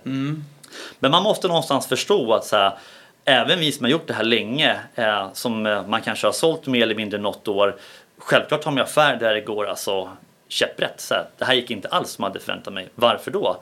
Men 0.99 1.11
man 1.11 1.23
måste 1.23 1.47
någonstans 1.47 1.87
förstå 1.87 2.33
att 2.33 2.45
så 2.45 2.55
här, 2.55 2.77
även 3.25 3.59
vi 3.59 3.71
som 3.71 3.83
har 3.83 3.91
gjort 3.91 4.07
det 4.07 4.13
här 4.13 4.23
länge, 4.23 4.75
eh, 4.95 5.27
som 5.33 5.65
eh, 5.65 5.87
man 5.87 6.01
kanske 6.01 6.27
har 6.27 6.31
sålt 6.31 6.67
mer 6.67 6.83
eller 6.83 6.95
mindre 6.95 7.19
något 7.19 7.47
år, 7.47 7.75
självklart 8.17 8.63
har 8.63 8.71
man 8.71 8.83
affär 8.83 9.15
där 9.15 9.33
det 9.33 9.41
går 9.41 9.65
alltså 9.67 10.09
käpprätt. 10.47 11.01
Så 11.01 11.13
här, 11.13 11.25
det 11.37 11.45
här 11.45 11.53
gick 11.53 11.71
inte 11.71 11.87
alls 11.87 12.09
som 12.11 12.23
jag 12.23 12.29
hade 12.29 12.39
förväntat 12.39 12.73
mig. 12.73 12.89
Varför 12.95 13.31
då? 13.31 13.57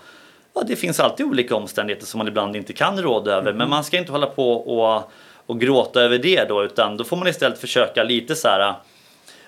Ja, 0.58 0.64
det 0.68 0.76
finns 0.76 1.00
alltid 1.00 1.26
olika 1.26 1.56
omständigheter 1.56 2.06
som 2.08 2.18
man 2.18 2.28
ibland 2.28 2.56
inte 2.56 2.74
kan 2.74 3.02
råda 3.02 3.32
över, 3.32 3.54
men 3.54 3.70
man 3.70 3.84
ska 3.84 3.98
inte 3.98 4.12
hålla 4.12 4.28
på 4.28 4.54
och, 4.54 5.12
och 5.46 5.60
gråta 5.60 6.02
över 6.02 6.18
det 6.18 6.44
då, 6.44 6.64
utan 6.64 6.98
då 6.98 7.04
får 7.04 7.18
man 7.18 7.28
istället 7.28 7.60
försöka 7.62 8.04
lite 8.04 8.36
så 8.36 8.48
här 8.48 8.74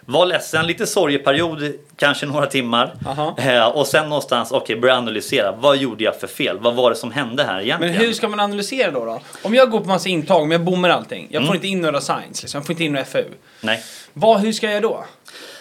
var 0.05 0.25
ledsen, 0.25 0.67
lite 0.67 0.87
sorgeperiod, 0.87 1.73
kanske 1.95 2.25
några 2.25 2.45
timmar. 2.45 2.93
Eh, 3.37 3.67
och 3.67 3.87
sen 3.87 4.09
någonstans, 4.09 4.51
okej, 4.51 4.75
börja 4.75 4.95
analysera. 4.95 5.51
Vad 5.51 5.77
gjorde 5.77 6.03
jag 6.03 6.15
för 6.19 6.27
fel? 6.27 6.57
Vad 6.59 6.75
var 6.75 6.89
det 6.89 6.95
som 6.95 7.11
hände 7.11 7.43
här 7.43 7.53
Men 7.55 7.63
egentligen? 7.63 7.95
hur 7.95 8.13
ska 8.13 8.27
man 8.27 8.39
analysera 8.39 8.91
då? 8.91 9.05
då? 9.05 9.19
Om 9.43 9.53
jag 9.55 9.69
går 9.71 9.79
på 9.79 9.87
massa 9.87 10.09
intag 10.09 10.41
men 10.41 10.51
jag 10.51 10.61
bommar 10.61 10.89
allting. 10.89 11.27
Jag 11.29 11.35
Mm. 11.39 11.47
får 11.47 11.55
inte 11.55 11.67
in 11.67 11.81
några 11.81 12.01
signs, 12.01 12.41
liksom. 12.41 12.57
jag 12.57 12.65
får 12.65 12.73
inte 12.73 12.83
in 12.83 12.91
några 12.93 13.05
FU. 13.05 13.23
Nej. 13.61 13.83
Vad, 14.13 14.39
hur 14.41 14.53
ska 14.53 14.71
jag 14.71 14.81
då? 14.81 15.05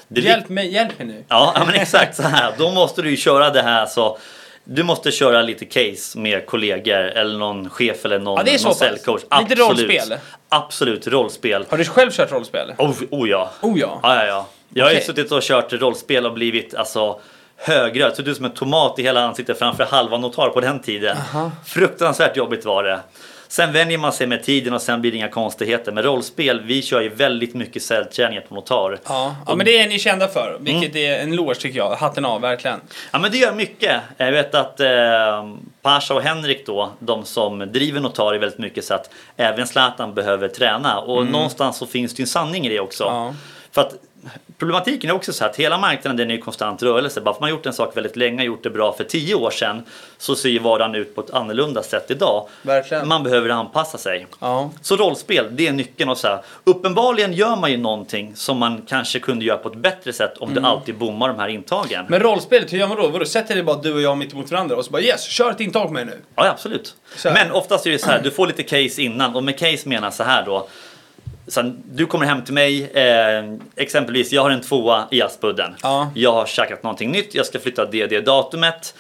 Det 0.09 0.21
Hjälp 0.21 0.49
mig, 0.49 0.73
hjälp 0.73 0.99
mig 0.99 1.07
nu. 1.07 1.25
Ja, 1.28 1.52
ja, 1.55 1.64
men 1.64 1.75
exakt 1.75 2.17
så 2.17 2.23
här. 2.23 2.52
Då 2.59 2.71
måste 2.71 3.02
du 3.02 3.11
ju 3.11 3.17
köra 3.17 3.50
det 3.50 3.62
här 3.62 3.87
så 3.87 4.19
du 4.71 4.83
måste 4.83 5.11
köra 5.11 5.43
lite 5.43 5.65
case 5.65 6.19
med 6.19 6.47
kollegor 6.47 6.95
eller 6.95 7.39
någon 7.39 7.71
chef 7.71 8.05
eller 8.05 8.19
någon, 8.19 8.37
Ja, 8.37 8.43
det 8.43 8.55
är 8.55 8.59
så 8.59 8.69
någon 8.69 8.75
säljcoach. 8.75 9.23
Lite 9.41 9.55
rollspel. 9.55 10.15
Absolut, 10.49 11.07
rollspel. 11.07 11.67
Har 11.69 11.79
du 11.79 11.85
själv 11.85 12.11
kört 12.11 12.33
rollspel? 12.33 12.75
Oh, 12.79 12.93
oh 13.11 13.29
ja. 13.29 13.51
Oh 13.63 13.79
ja. 13.79 14.01
Ja, 14.03 14.17
ja, 14.17 14.27
ja. 14.27 14.47
Jag 14.75 14.85
har 14.85 14.93
ju 14.93 15.01
suttit 15.01 15.33
och 15.33 15.43
kört 15.43 15.73
rollspel 15.73 16.27
och 16.27 16.33
blivit 16.33 16.75
alltså 16.75 17.21
högröd. 17.57 18.11
Suttit 18.11 18.29
ut 18.29 18.37
som 18.37 18.45
en 18.45 18.55
tomat 18.55 18.99
i 18.99 19.03
hela 19.03 19.21
ansiktet 19.21 19.59
framför 19.59 19.85
halva 19.85 20.19
notar 20.19 20.49
på 20.49 20.61
den 20.61 20.81
tiden. 20.81 21.17
Aha. 21.17 21.51
Fruktansvärt 21.67 22.37
jobbigt 22.37 22.65
var 22.65 22.85
det. 22.85 23.01
Sen 23.50 23.73
vänjer 23.73 23.99
man 23.99 24.12
sig 24.12 24.26
med 24.26 24.43
tiden 24.45 24.73
och 24.75 24.83
sen 24.83 25.00
blir 25.00 25.11
det 25.11 25.17
inga 25.17 25.28
konstigheter. 25.28 25.93
Men 25.93 26.02
rollspel, 26.05 26.61
vi 26.61 26.83
kör 26.83 27.00
ju 27.00 27.09
väldigt 27.09 27.55
mycket 27.55 27.83
säljträningar 27.83 28.40
på 28.40 28.55
notar. 28.55 28.99
Ja, 29.09 29.37
ja 29.47 29.55
men 29.55 29.67
det 29.67 29.78
är 29.78 29.88
ni 29.88 29.99
kända 29.99 30.28
för. 30.28 30.57
Vilket 30.61 30.95
Mm. 30.97 31.12
är 31.12 31.19
en 31.23 31.33
eloge 31.33 31.55
tycker 31.55 31.78
jag. 31.78 31.90
Hatten 31.97 32.25
av, 32.25 32.40
verkligen. 32.40 32.81
Ja 33.11 33.19
men 33.19 33.31
det 33.31 33.37
gör 33.38 33.52
mycket. 33.55 34.00
Jag 34.17 34.33
vet 34.33 34.55
att 34.55 34.81
eh, 34.81 34.88
Pasha 35.83 36.14
och 36.14 36.23
Henrik 36.23 36.67
då, 36.67 36.90
de 36.99 37.25
som 37.25 37.59
driver 37.59 38.00
notar 38.00 38.35
är 38.35 38.38
väldigt 38.38 38.59
mycket 38.59 38.85
så 38.85 38.95
att 38.95 39.11
även 39.37 39.67
Zlatan 39.67 40.14
behöver 40.14 40.49
träna. 40.49 40.99
Och 40.99 41.26
någonstans 41.26 41.76
så 41.76 41.87
finns 41.87 42.14
det 42.14 42.21
ju 42.21 42.23
en 42.23 42.26
sanning 42.28 42.67
i 42.67 42.69
det 42.69 42.81
också. 42.81 43.05
Ja. 43.05 43.35
För 43.73 43.81
att 43.81 43.95
problematiken 44.59 45.11
är 45.11 45.15
också 45.15 45.33
så 45.33 45.45
här 45.45 45.50
att 45.50 45.57
hela 45.57 45.79
marknaden 45.79 46.17
den 46.17 46.31
är 46.31 46.35
i 46.35 46.41
konstant 46.41 46.83
rörelse. 46.83 47.21
Bara 47.21 47.35
för 47.35 47.41
man 47.41 47.50
har 47.50 47.57
gjort 47.57 47.67
en 47.67 47.73
sak 47.73 47.97
väldigt 47.97 48.17
länge, 48.17 48.45
gjort 48.45 48.62
det 48.62 48.71
bra 48.71 48.93
för 48.93 49.05
tio 49.05 49.35
år 49.35 49.50
sedan, 49.50 49.83
så 50.19 50.35
ser 50.35 50.61
vardagen 50.61 50.95
ut 50.95 51.15
på 51.15 51.21
ett 51.21 51.31
annorlunda 51.31 51.83
sätt 51.83 52.11
idag. 52.11 52.49
Verkligen. 52.62 53.09
Man 53.09 53.23
behöver 53.23 53.49
anpassa 53.49 53.99
sig. 53.99 54.27
Ja. 54.41 54.71
Så 54.83 54.97
rollspel, 54.97 55.47
det 55.50 55.67
är 55.69 55.73
nyckeln. 55.73 56.11
Och 56.11 56.19
så 56.19 56.27
här, 56.29 56.41
uppenbarligen 56.65 57.33
gör 57.33 57.57
man 57.57 57.71
ju 57.71 57.77
någonting 57.77 58.37
som 58.37 58.59
man 58.59 58.83
kanske 58.88 59.19
kunde 59.21 59.45
göra 59.45 59.59
på 59.59 59.69
ett 59.69 59.77
bättre 59.79 60.12
sätt 60.12 60.38
om 60.38 60.50
Mm. 60.50 60.62
du 60.62 60.69
alltid 60.69 60.99
bommar 60.99 61.29
de 61.29 61.38
här 61.38 61.49
intagen. 61.49 62.05
Men 62.09 62.21
rollspelet, 62.21 62.73
hur 62.73 62.79
gör 62.79 62.87
man 62.88 62.97
då? 62.97 63.09
Vadå, 63.09 63.25
sätter 63.25 63.55
ni 63.55 63.62
bara 63.62 63.77
du 63.77 63.95
och 63.95 64.00
jag 64.00 64.19
mitt 64.19 64.33
emot 64.33 64.50
varandra 64.50 64.77
och 64.77 64.85
så 64.85 64.91
bara 64.91 65.03
yes, 65.03 65.25
kör 65.29 65.50
ett 65.50 65.61
intag 65.61 65.91
med 65.93 66.07
mig 66.07 66.15
nu. 66.17 66.23
Ja, 66.35 66.49
absolut. 66.50 66.95
Så. 67.17 67.31
Men 67.31 67.53
oftast 67.53 67.87
är 67.87 67.91
det 67.91 67.99
så 67.99 68.11
här, 68.11 68.21
du 68.23 68.31
får 68.31 68.47
lite 68.47 68.62
case 68.62 69.03
innan 69.03 69.37
och 69.37 69.45
med 69.45 69.59
case 69.59 69.88
menar 69.88 70.07
jag 70.07 70.15
så 70.15 70.23
här 70.25 70.45
då. 70.45 70.69
Sen, 71.49 71.83
du 71.93 72.07
kommer 72.07 72.26
hem 72.26 72.45
till 72.45 72.55
mig, 72.55 72.85
eh, 72.85 73.45
exempelvis 73.76 74.33
jag 74.33 74.43
har 74.43 74.50
en 74.50 74.61
tvåa 74.61 75.05
i 75.11 75.23
Aspudden. 75.23 75.75
Ja. 75.83 76.11
Jag 76.14 76.33
har 76.33 76.47
käkat 76.47 76.83
någonting 76.83 77.11
nytt, 77.11 77.35
jag 77.35 77.47
ska 77.47 77.59
flytta 77.61 77.85
det, 77.87 78.07
det 78.07 78.21
datumet. 78.21 78.95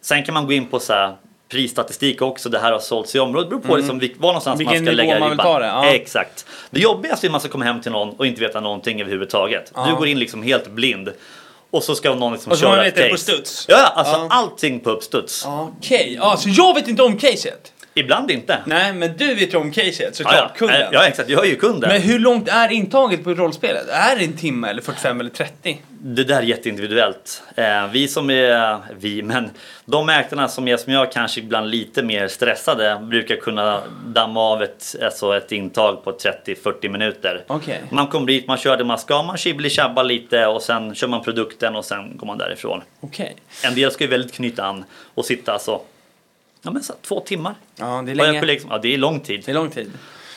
Sen 0.00 0.24
kan 0.24 0.34
man 0.34 0.46
gå 0.46 0.52
in 0.52 0.66
på 0.66 0.80
så 0.80 0.92
här, 0.92 1.14
prisstatistik 1.48 2.22
också, 2.22 2.48
det 2.48 2.58
här 2.58 2.72
har 2.72 2.78
sålts 2.78 3.14
i 3.14 3.18
området. 3.18 3.50
Det 3.50 3.56
beror 3.56 3.68
på 3.68 3.76
liksom, 3.76 4.00
vil- 4.00 4.14
var 4.18 4.28
någonstans 4.28 4.60
Mm. 4.60 4.70
Vilken 4.70 4.84
man 4.84 4.94
ska 4.94 5.02
lägga 5.02 5.18
man 5.20 5.30
ribban. 5.30 5.60
det, 5.60 5.66
ja. 5.66 5.86
Exakt. 5.86 6.46
Det 6.70 6.80
jobbigaste 6.80 7.26
är 7.26 7.28
att 7.28 7.32
man 7.32 7.40
ska 7.40 7.50
komma 7.50 7.64
hem 7.64 7.80
till 7.80 7.92
någon 7.92 8.08
och 8.10 8.26
inte 8.26 8.40
veta 8.40 8.60
någonting 8.60 9.00
överhuvudtaget. 9.00 9.72
Ja. 9.74 9.86
Du 9.90 9.94
går 9.96 10.06
in 10.08 10.18
liksom 10.18 10.42
helt 10.42 10.68
blind. 10.70 11.08
Och 11.70 11.82
så 11.82 11.94
ska 11.94 12.14
någon 12.14 12.32
liksom 12.32 12.52
Och 12.52 12.58
så 12.58 12.64
köra 12.64 12.86
ett 12.86 12.96
case. 12.96 13.08
på 13.08 13.16
studs. 13.16 13.66
Ja, 13.68 13.76
alltså 13.96 14.14
Ja. 14.14 14.26
allting 14.30 14.80
på 14.80 14.90
uppstuds. 14.90 15.46
Okej, 15.46 16.14
ja, 16.20 16.36
så 16.36 16.48
jag 16.48 16.74
vet 16.74 16.88
inte 16.88 17.02
om 17.02 17.18
caset. 17.18 17.72
Ibland 17.96 18.30
inte. 18.30 18.58
Nej, 18.66 18.92
men 18.92 19.16
du 19.16 19.34
vet 19.34 19.54
ju 19.54 19.58
om 19.58 19.72
caset 19.72 20.00
Ja, 20.00 20.12
såklart, 20.12 20.34
ja. 20.36 20.48
kunden. 20.58 20.88
ja, 20.92 21.06
exakt. 21.06 21.28
Jag 21.28 21.44
är 21.46 21.50
ju 21.50 21.56
kunden. 21.56 21.90
Men 21.90 22.02
hur 22.02 22.18
långt 22.18 22.48
är 22.48 22.72
intaget 22.72 23.24
på 23.24 23.34
rollspelet? 23.34 23.88
Är 23.88 24.16
det 24.16 24.24
en 24.24 24.32
timme 24.36 24.68
eller 24.70 24.82
45 24.82 25.20
eller 25.20 25.30
30? 25.30 25.78
Det 26.06 26.24
där 26.24 26.36
är 26.38 26.42
jätteindividuellt. 26.42 27.42
Eh, 27.56 27.86
vi 27.92 28.08
som 28.08 28.30
är, 28.30 28.78
vi, 28.98 29.22
men 29.22 29.50
de 29.84 30.06
mäklarna 30.06 30.48
som 30.48 30.68
är 30.68 30.76
som 30.76 30.92
jag 30.92 31.12
kanske 31.12 31.40
ibland 31.40 31.70
lite 31.70 32.02
mer 32.02 32.28
stressade 32.28 32.98
brukar 33.02 33.36
kunna 33.36 33.80
damma 34.06 34.40
av 34.40 34.62
ett, 34.62 34.96
alltså 35.02 35.36
ett 35.36 35.52
intag 35.52 36.04
på 36.04 36.12
30-40 36.12 36.88
minuter. 36.88 37.44
Okej. 37.46 37.80
Man 37.90 38.06
kommer 38.06 38.26
dit, 38.26 38.46
man 38.46 38.58
kör 38.58 38.76
det 38.76 38.84
man 38.84 38.98
ska, 38.98 39.22
man 39.22 39.36
chibbli 39.36 39.70
tjabba 39.70 40.02
lite 40.02 40.46
och 40.46 40.62
sen 40.62 40.94
kör 40.94 41.08
man 41.08 41.22
produkten 41.22 41.76
och 41.76 41.84
sen 41.84 42.16
går 42.16 42.26
man 42.26 42.38
därifrån. 42.38 42.82
Okej. 43.00 43.36
En 43.64 43.74
del 43.74 43.90
ska 43.90 44.04
ju 44.04 44.10
väldigt 44.10 44.32
knyta 44.32 44.64
an 44.64 44.84
och 45.14 45.24
sitta 45.24 45.52
alltså, 45.52 45.80
ja 46.64 46.70
men 46.70 46.82
så, 46.82 46.92
här, 46.92 47.00
två 47.02 47.20
timmar. 47.20 47.54
Ja, 47.76 48.02
det 48.06 48.10
är 48.10 48.14
länge. 48.14 48.40
kollegor 48.40 48.60
som- 48.60 48.70
Ja, 48.70 48.78
det 48.78 48.94
är 48.94 48.98
lång 48.98 49.20
tid. 49.20 49.42
Det 49.46 49.50
är 49.52 49.54
lång 49.54 49.70
tid. 49.70 49.92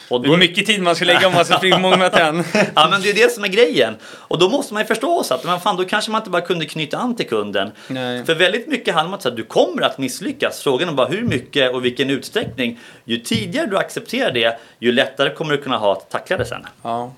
Och 0.09 0.21
Det 0.21 0.33
är 0.33 0.37
mycket 0.37 0.65
tid 0.65 0.81
man 0.81 0.95
ska 0.95 1.05
lägga 1.05 1.27
om 1.27 1.33
man 1.33 1.45
ska 1.45 1.53
springa 1.57 1.77
många 1.79 1.97
möten. 1.97 2.43
Ja 2.75 2.87
men 2.91 3.01
det 3.01 3.09
är 3.09 3.13
det 3.13 3.31
som 3.31 3.43
är 3.43 3.47
grejen. 3.47 3.95
Och 4.03 4.39
då 4.39 4.49
måste 4.49 4.73
man 4.73 4.83
ju 4.83 4.87
förstå 4.87 5.23
så 5.23 5.33
att 5.33 5.43
men 5.43 5.59
fan, 5.59 5.75
då 5.77 5.85
kanske 5.85 6.11
man 6.11 6.21
inte 6.21 6.29
bara 6.29 6.41
kunde 6.41 6.65
knyta 6.65 6.97
an 6.97 7.15
till 7.15 7.27
kunden. 7.27 7.71
Nej. 7.87 8.25
För 8.25 8.35
väldigt 8.35 8.67
mycket 8.67 8.93
handlar 8.93 9.07
om 9.09 9.13
att 9.13 9.21
säga, 9.21 9.35
du 9.35 9.43
kommer 9.43 9.81
att 9.81 9.97
misslyckas. 9.97 10.61
Frågan 10.63 10.89
är 10.89 10.93
bara 10.93 11.07
hur 11.07 11.21
mycket 11.23 11.73
och 11.73 11.85
vilken 11.85 12.09
utsträckning. 12.09 12.79
Ju 13.05 13.17
tidigare 13.17 13.65
du 13.67 13.77
accepterar 13.77 14.31
det, 14.31 14.59
ju 14.79 14.91
lättare 14.91 15.29
kommer 15.29 15.51
du 15.51 15.57
kunna 15.61 15.77
ha 15.77 15.91
att 15.93 16.09
tackla 16.09 16.37
det 16.37 16.45
sen. 16.45 16.65
Ja. 16.81 17.13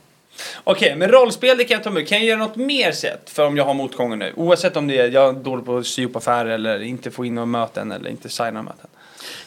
Okej, 0.63 0.95
men 0.95 1.09
rollspel 1.11 1.57
det 1.57 1.63
kan 1.63 1.75
jag 1.75 1.83
ta 1.83 1.89
med. 1.91 2.07
Kan 2.07 2.17
jag 2.17 2.27
göra 2.27 2.39
något 2.39 2.55
mer 2.55 2.91
sätt 2.91 3.29
för 3.29 3.45
om 3.47 3.57
jag 3.57 3.65
har 3.65 3.73
motgångar 3.73 4.15
nu? 4.15 4.33
Oavsett 4.35 4.77
om 4.77 4.87
det 4.87 4.97
är 4.97 5.09
jag 5.11 5.29
är 5.35 5.39
dålig 5.43 5.65
på 5.65 5.77
att 5.77 5.85
sy 5.87 6.05
upp 6.05 6.15
affärer 6.15 6.49
eller 6.49 6.81
inte 6.81 7.11
få 7.11 7.25
in 7.25 7.35
några 7.35 7.45
möten 7.45 7.91
eller 7.91 8.09
inte 8.09 8.29
signa 8.29 8.61
möten. 8.63 8.87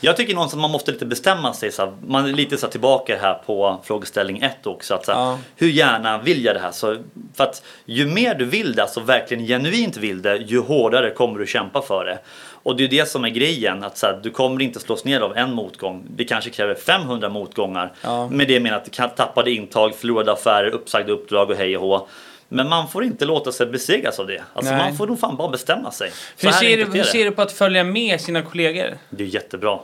Jag 0.05 0.17
tycker 0.17 0.35
någonstans 0.35 0.59
att 0.59 0.63
man 0.63 0.71
måste 0.71 0.93
lite 0.93 1.07
bestämma 1.07 1.55
sig. 1.55 1.73
Så 1.73 1.83
här, 1.83 1.93
man 2.07 2.27
är 2.27 2.33
lite 2.33 2.57
så 2.57 2.67
här 2.67 2.71
tillbaka 2.71 3.19
här 3.19 3.35
på 3.47 3.81
frågeställning 3.85 4.43
ett 4.43 4.67
också. 4.67 4.95
Att, 4.95 5.05
så 5.05 5.13
här, 5.13 5.19
Ja. 5.19 5.39
Hur 5.57 5.69
gärna 5.69 6.19
vill 6.19 6.45
jag 6.45 6.57
det 6.57 6.61
här? 6.61 6.73
Så, 6.73 6.97
för 7.35 7.45
att 7.45 7.63
ju 7.85 8.07
mer 8.07 8.35
du 8.35 8.45
vill 8.45 8.75
det, 8.75 8.83
alltså 8.83 9.01
verkligen 9.01 9.47
genuint 9.47 9.97
vill 9.97 10.23
det, 10.23 10.37
ju 10.37 10.61
hårdare 10.61 11.11
kommer 11.11 11.39
du 11.39 11.47
kämpa 11.47 11.83
för 11.83 12.05
det. 12.05 12.19
Och 12.63 12.77
det 12.77 12.85
är 12.85 12.89
det 12.89 13.09
som 13.09 13.25
är 13.25 13.29
grejen, 13.29 13.85
att 13.85 13.99
så 13.99 14.07
här, 14.07 14.21
du 14.23 14.31
kommer 14.31 14.63
inte 14.63 14.81
slås 14.81 15.05
ner 15.05 15.21
av 15.21 15.37
en 15.37 15.53
motgång. 15.53 16.07
Det 16.17 16.25
kanske 16.25 16.51
kräver 16.51 16.75
500 16.75 17.29
motgångar. 17.29 17.93
Ja. 18.03 18.29
Med 18.29 18.49
det 18.49 18.61
menar 18.61 18.77
att 18.77 18.85
du 18.85 18.91
tappade 19.17 19.51
intag, 19.51 19.95
förlorade 19.95 20.33
affärer, 20.33 20.71
uppsagda 20.71 21.13
uppdrag 21.13 21.51
och 21.51 21.57
hej 21.57 21.77
och 21.77 21.83
hå. 21.83 22.09
Men 22.49 22.69
man 22.69 22.89
får 22.89 23.05
inte 23.05 23.25
låta 23.25 23.53
sig 23.53 23.67
besegras 23.67 24.19
av 24.19 24.27
det. 24.27 24.43
Alltså 24.53 24.73
Nej. 24.73 24.83
man 24.83 24.97
får 24.97 25.07
nog 25.07 25.21
fan 25.21 25.37
bara 25.37 25.49
bestämma 25.49 25.91
sig. 25.91 26.11
Så 26.37 26.47
Hur 26.47 26.53
ser, 26.53 26.77
du, 26.77 26.85
hur 26.85 27.03
ser 27.03 27.25
du 27.25 27.31
på 27.31 27.43
att 27.43 27.53
följa 27.53 27.85
med 27.85 28.21
sina 28.21 28.43
kollegor? 28.43 28.99
Det 29.11 29.25
är 29.25 29.29
jättebra. 29.29 29.79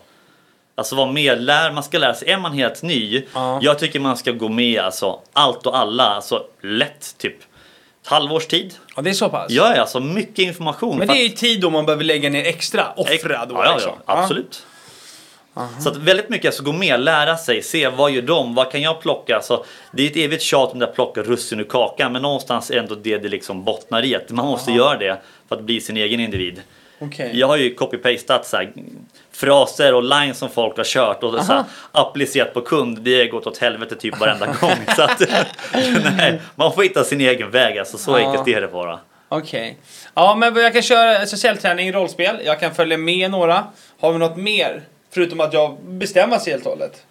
Alltså 0.78 0.96
vara 0.96 1.12
med, 1.12 1.42
lär, 1.42 1.72
man 1.72 1.82
ska 1.82 1.98
lära 1.98 2.14
sig. 2.14 2.30
Är 2.30 2.38
man 2.38 2.52
helt 2.52 2.82
ny, 2.82 3.22
Ja. 3.34 3.58
jag 3.62 3.78
tycker 3.78 4.00
man 4.00 4.16
ska 4.16 4.32
gå 4.32 4.48
med 4.48 4.80
alltså 4.80 5.20
allt 5.32 5.66
och 5.66 5.78
alla, 5.78 6.04
alltså 6.04 6.44
lätt 6.62 7.14
typ 7.18 7.36
ett 8.02 8.08
halvårs 8.08 8.46
tid. 8.46 8.74
Ja, 8.96 9.02
det 9.02 9.10
är 9.10 9.14
så 9.14 9.28
pass? 9.28 9.50
Ja, 9.50 9.80
alltså 9.80 10.00
mycket 10.00 10.38
information. 10.38 10.98
Men 10.98 11.08
det 11.08 11.14
är 11.14 11.22
ju 11.22 11.28
tid 11.28 11.60
då 11.60 11.70
man 11.70 11.86
behöver 11.86 12.04
lägga 12.04 12.30
ner 12.30 12.44
extra, 12.44 12.92
offra 12.96 13.46
då 13.46 13.54
ja, 13.54 13.64
ja, 13.64 13.74
liksom. 13.74 13.92
ja, 14.06 14.22
absolut. 14.22 14.66
Så 15.80 15.88
att 15.88 15.96
väldigt 15.96 16.28
mycket, 16.28 16.46
alltså 16.48 16.62
gå 16.62 16.72
med, 16.72 17.00
lära 17.00 17.36
sig, 17.36 17.62
se 17.62 17.88
vad 17.88 18.10
gör 18.10 18.22
de, 18.22 18.54
vad 18.54 18.72
kan 18.72 18.82
jag 18.82 19.00
plocka? 19.00 19.36
Alltså, 19.36 19.64
det 19.92 20.02
är 20.02 20.10
ett 20.10 20.16
evigt 20.16 20.42
tjat 20.42 20.72
om 20.72 20.82
att 20.82 20.94
plocka 20.94 21.22
russin 21.22 21.60
ur 21.60 21.64
kakan, 21.64 22.12
men 22.12 22.22
någonstans 22.22 22.70
är 22.70 22.78
ändå 22.78 22.94
det 22.94 23.18
det 23.18 23.28
liksom 23.28 23.64
bottnar 23.64 24.04
i. 24.04 24.14
Att 24.14 24.30
man 24.30 24.46
måste 24.46 24.72
göra 24.72 24.98
det 24.98 25.20
för 25.48 25.56
att 25.56 25.62
bli 25.62 25.80
sin 25.80 25.96
egen 25.96 26.20
individ. 26.20 26.62
Okej. 26.98 27.30
Jag 27.34 27.46
har 27.46 27.56
ju 27.56 27.74
copy-pastat 27.74 28.54
fraser 29.32 29.94
och 29.94 30.02
lines 30.02 30.38
som 30.38 30.48
folk 30.48 30.76
har 30.76 30.84
kört 30.84 31.22
och 31.22 31.32
så 31.44 31.52
här, 31.52 31.64
applicerat 31.92 32.54
på 32.54 32.60
kund. 32.60 32.98
Det 33.00 33.18
har 33.18 33.26
gått 33.26 33.46
åt 33.46 33.58
helvete 33.58 33.96
typ 33.96 34.18
varenda 34.20 34.46
gång. 34.60 34.76
Så 34.96 35.02
att, 35.02 35.20
nej, 36.16 36.40
man 36.54 36.72
får 36.72 36.82
hitta 36.82 37.04
sin 37.04 37.20
egen 37.20 37.50
väg. 37.50 37.78
Alltså, 37.78 37.98
så 37.98 38.10
Ja. 38.10 38.16
enkelt 38.30 38.48
är 38.56 38.60
det 38.60 38.68
bara. 38.68 38.98
Okej. 39.28 39.78
Ja, 40.14 40.34
men 40.36 40.56
jag 40.56 40.72
kan 40.72 40.82
köra 40.82 41.18
alltså, 41.18 41.36
cellträning, 41.36 41.92
rollspel. 41.92 42.36
Jag 42.44 42.60
kan 42.60 42.74
följa 42.74 42.98
med 42.98 43.30
några. 43.30 43.64
Har 44.00 44.12
vi 44.12 44.18
något 44.18 44.36
mer? 44.36 44.82
Förutom 45.14 45.40
att 45.40 45.52
jag 45.52 45.76
bestämmer 45.84 46.38
sig 46.38 46.52
helt 46.52 46.64
och 46.66 46.72
hållet. 46.72 47.02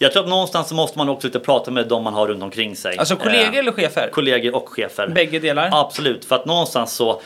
Jag 0.00 0.12
tror 0.12 0.22
att 0.22 0.28
någonstans 0.28 0.68
så 0.68 0.74
måste 0.74 0.98
man 0.98 1.08
också 1.08 1.26
lite 1.26 1.38
prata 1.40 1.70
med 1.70 1.88
de 1.88 2.02
man 2.04 2.14
har 2.14 2.26
runt 2.26 2.42
omkring 2.42 2.76
sig. 2.76 2.98
Alltså 2.98 3.16
kollegor 3.16 3.52
Eh, 3.52 3.58
eller 3.58 3.72
chefer? 3.72 4.08
kollegor 4.12 4.54
och 4.54 4.68
chefer. 4.68 5.08
Bägge 5.08 5.38
delar? 5.38 5.68
Absolut, 5.72 6.24
för 6.24 6.36
att 6.36 6.46
någonstans 6.46 6.92
så 6.92 7.20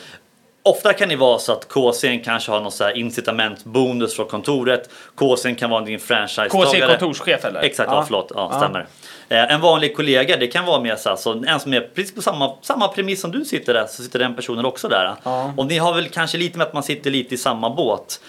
Ofta 0.65 0.93
kan 0.93 1.09
det 1.09 1.15
vara 1.15 1.39
så 1.39 1.51
att 1.51 1.67
KCn 1.69 2.19
kanske 2.23 2.51
har 2.51 2.61
någon 2.61 2.71
så 2.71 2.83
här 2.83 2.97
incitamentbonus 2.97 4.15
från 4.15 4.25
kontoret. 4.27 4.89
KCn 5.15 5.55
kan 5.55 5.69
vara 5.69 5.81
din 5.85 5.99
franchisetagare. 5.99 6.65
KC 6.65 6.77
är 6.81 6.87
kontorschef 6.87 7.45
eller? 7.45 7.61
Exakt, 7.61 7.91
ja, 7.91 8.03
förlåt. 8.07 8.31
Ja, 8.35 8.53
stämmer. 8.57 8.87
Eh, 9.29 9.53
En 9.53 9.61
vanlig 9.61 9.95
kollega, 9.95 10.37
det 10.37 10.47
kan 10.47 10.65
vara 10.65 10.81
mer 10.81 10.95
så 10.95 11.09
här, 11.09 11.15
så 11.15 11.43
en 11.47 11.59
som 11.59 11.73
är 11.73 11.81
precis 11.81 12.15
på 12.15 12.21
samma, 12.21 12.53
samma 12.61 12.87
premiss 12.87 13.21
som 13.21 13.31
du 13.31 13.45
sitter 13.45 13.73
där, 13.73 13.85
så 13.87 14.03
sitter 14.03 14.19
den 14.19 14.35
personen 14.35 14.65
också 14.65 14.87
där. 14.87 15.15
Ja. 15.23 15.53
Och 15.57 15.65
ni 15.65 15.77
har 15.77 15.93
väl 15.93 16.09
kanske 16.09 16.37
lite 16.37 16.57
med 16.57 16.67
att 16.67 16.73
man 16.73 16.83
sitter 16.83 17.11
lite 17.11 17.35
i 17.35 17.37
samma 17.37 17.69
båt. 17.69 18.19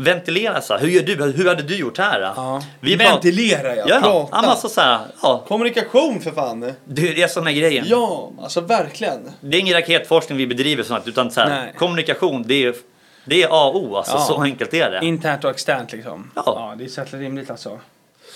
Ventilera 0.00 0.60
så 0.60 0.74
här, 0.74 0.80
hur 0.80 0.88
gör 0.88 1.02
du? 1.02 1.32
Hur 1.32 1.48
hade 1.48 1.62
du 1.62 1.76
gjort 1.76 1.98
här? 1.98 2.20
Ja. 2.20 2.62
Vi 2.80 2.96
Ventilera 2.96 3.76
ja, 3.76 3.84
Ja, 3.88 4.00
prata. 4.00 4.28
ja 4.32 4.50
alltså 4.50 4.68
så 4.68 4.80
här, 4.80 4.98
ja. 5.22 5.44
Kommunikation 5.48 6.20
för 6.20 6.30
fan. 6.30 6.74
Det 6.84 7.22
är 7.22 7.28
är 7.48 7.52
grejen. 7.52 7.84
Ja, 7.88 8.30
alltså 8.42 8.60
verkligen. 8.60 9.30
Det 9.40 9.56
är 9.56 9.60
ingen 9.60 9.74
raketforskning 9.74 10.38
vi 10.38 10.46
bedriver 10.46 10.82
sånt, 10.82 11.08
utan 11.08 11.30
så 11.30 11.40
här, 11.40 11.72
kommunikation 11.78 12.42
det 12.46 12.64
är, 12.64 12.74
det 13.24 13.42
är 13.42 13.48
A 13.50 13.64
och 13.68 13.76
O. 13.76 13.96
Alltså, 13.96 14.12
Ja. 14.16 14.20
Så 14.20 14.42
enkelt 14.42 14.74
är 14.74 14.90
det. 14.90 15.06
Internt 15.06 15.44
och 15.44 15.50
externt 15.50 15.92
liksom. 15.92 16.30
Ja. 16.34 16.42
ja 16.46 16.74
det 16.78 16.84
är 16.84 16.88
så 16.88 17.00
jävla 17.00 17.18
rimligt 17.18 17.50
alltså. 17.50 17.78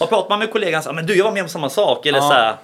Och 0.01 0.09
pratar 0.09 0.29
man 0.29 0.39
med 0.39 0.53
kollegan 0.53 0.83
så 0.83 0.89
här, 0.89 0.95
men 0.97 1.07
du 1.07 1.17
jag 1.17 1.25
var 1.25 1.33
med 1.33 1.43
om 1.43 1.49
samma 1.49 1.71
sak. 1.71 2.07
Eller 2.07 2.19
Ja. 2.19 2.29
så 2.29 2.33
här, 2.35 2.55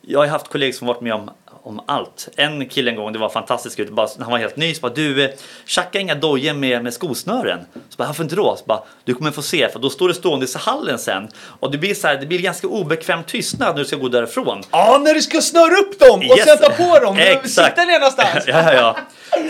jag 0.00 0.18
har 0.20 0.26
haft 0.26 0.48
kollegor 0.48 0.72
som 0.72 0.86
varit 0.86 1.00
med 1.00 1.14
om, 1.14 1.30
om 1.66 1.80
allt. 1.86 2.28
En 2.36 2.68
kille 2.68 2.90
en 2.90 2.96
gång, 2.96 3.12
det 3.12 3.18
var 3.18 3.28
fantastiskt 3.28 3.76
kul, 3.76 3.92
bara, 3.92 4.08
han 4.20 4.30
var 4.30 4.38
helt 4.38 4.56
ny, 4.56 4.74
så 4.74 4.80
bara 4.80 4.92
du, 4.92 5.24
eh, 5.24 5.30
tjacka 5.66 5.98
inga 5.98 6.14
dojor 6.14 6.54
med, 6.54 6.82
med 6.82 6.94
skosnören. 6.94 7.60
Så 7.74 7.96
bara, 7.96 8.06
varför 8.06 8.22
inte 8.22 8.36
då? 8.36 8.56
Så 8.56 8.64
bara, 8.64 8.82
du 9.04 9.14
kommer 9.14 9.30
få 9.30 9.42
se, 9.42 9.68
för 9.68 9.78
då 9.78 9.90
står 9.90 10.08
det 10.08 10.14
stående 10.14 10.46
i 10.46 10.48
hallen 10.58 10.98
sen. 10.98 11.28
Och 11.60 11.70
det 11.70 11.78
blir, 11.78 11.94
så 11.94 12.06
här, 12.06 12.16
det 12.16 12.26
blir 12.26 12.38
ganska 12.38 12.66
obekväm 12.66 13.24
tystnad 13.24 13.74
när 13.74 13.78
du 13.82 13.84
ska 13.84 13.96
gå 13.96 14.08
därifrån. 14.08 14.62
Ja, 14.70 15.00
när 15.04 15.14
du 15.14 15.22
ska 15.22 15.40
snöra 15.40 15.74
upp 15.76 15.98
dem 15.98 16.18
och 16.30 16.38
Yes. 16.38 16.44
sätta 16.44 16.70
på 16.70 16.98
dem. 16.98 17.16
Exakt. 17.18 17.68
Sitta 17.78 17.84
ner 17.84 17.98
någonstans. 17.98 18.44
ja, 18.46 18.72
ja, 18.72 18.74
ja. 18.74 18.96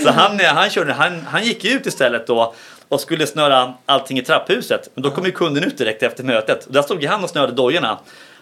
Så 0.02 0.11
han, 0.11 0.40
eh, 0.40 0.46
han, 0.46 0.70
körde, 0.70 0.92
han, 0.92 1.20
han 1.31 1.44
gick 1.44 1.64
ut 1.64 1.87
istället 1.87 2.26
då 2.26 2.55
och 2.88 3.00
skulle 3.00 3.26
snöra 3.26 3.74
allting 3.87 4.18
i 4.18 4.22
trapphuset. 4.22 4.88
Men 4.94 5.02
då 5.02 5.11
kom 5.11 5.24
ju 5.24 5.33
kunden 5.33 5.64
ut 5.64 5.79
direkt 5.79 6.02
efter 6.02 6.24
mötet. 6.24 6.66
Och 6.66 6.72
där 6.72 6.83
stod 6.83 7.05
han 7.05 7.24
och 7.24 7.31
snörde 7.31 7.52
dojorna. 7.52 7.98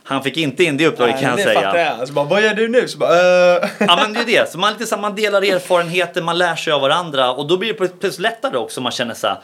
Han 0.06 0.22
fick 0.22 0.36
inte 0.36 0.64
in 0.64 0.76
det 0.76 0.86
uppdraget 0.86 1.20
kan 1.20 1.30
jag 1.30 1.40
säga. 1.40 1.60
fattar 1.60 1.78
jag. 1.78 1.88
Alltså 1.88 2.14
bara, 2.14 2.24
vad 2.24 2.42
gör 2.42 2.54
du 2.54 2.68
nu? 2.68 2.88
Så 2.88 2.98
bara, 2.98 3.10
uh... 3.10 3.68
Ja 3.78 3.96
men 3.96 4.12
det 4.12 4.20
är 4.20 4.26
det. 4.26 4.52
Så 4.52 4.58
man, 4.58 4.72
lite 4.72 4.86
så 4.86 4.96
man 4.96 5.14
delar 5.14 5.42
erfarenheter, 5.42 6.22
man 6.22 6.38
lär 6.38 6.56
sig 6.56 6.72
av 6.72 6.80
varandra 6.80 7.32
och 7.32 7.46
då 7.46 7.56
blir 7.56 7.68
det 7.68 7.74
plötsligt 7.74 8.18
lättare 8.18 8.56
också. 8.56 8.80
Man 8.80 8.92
känner 8.92 9.14
så 9.14 9.26
här. 9.26 9.38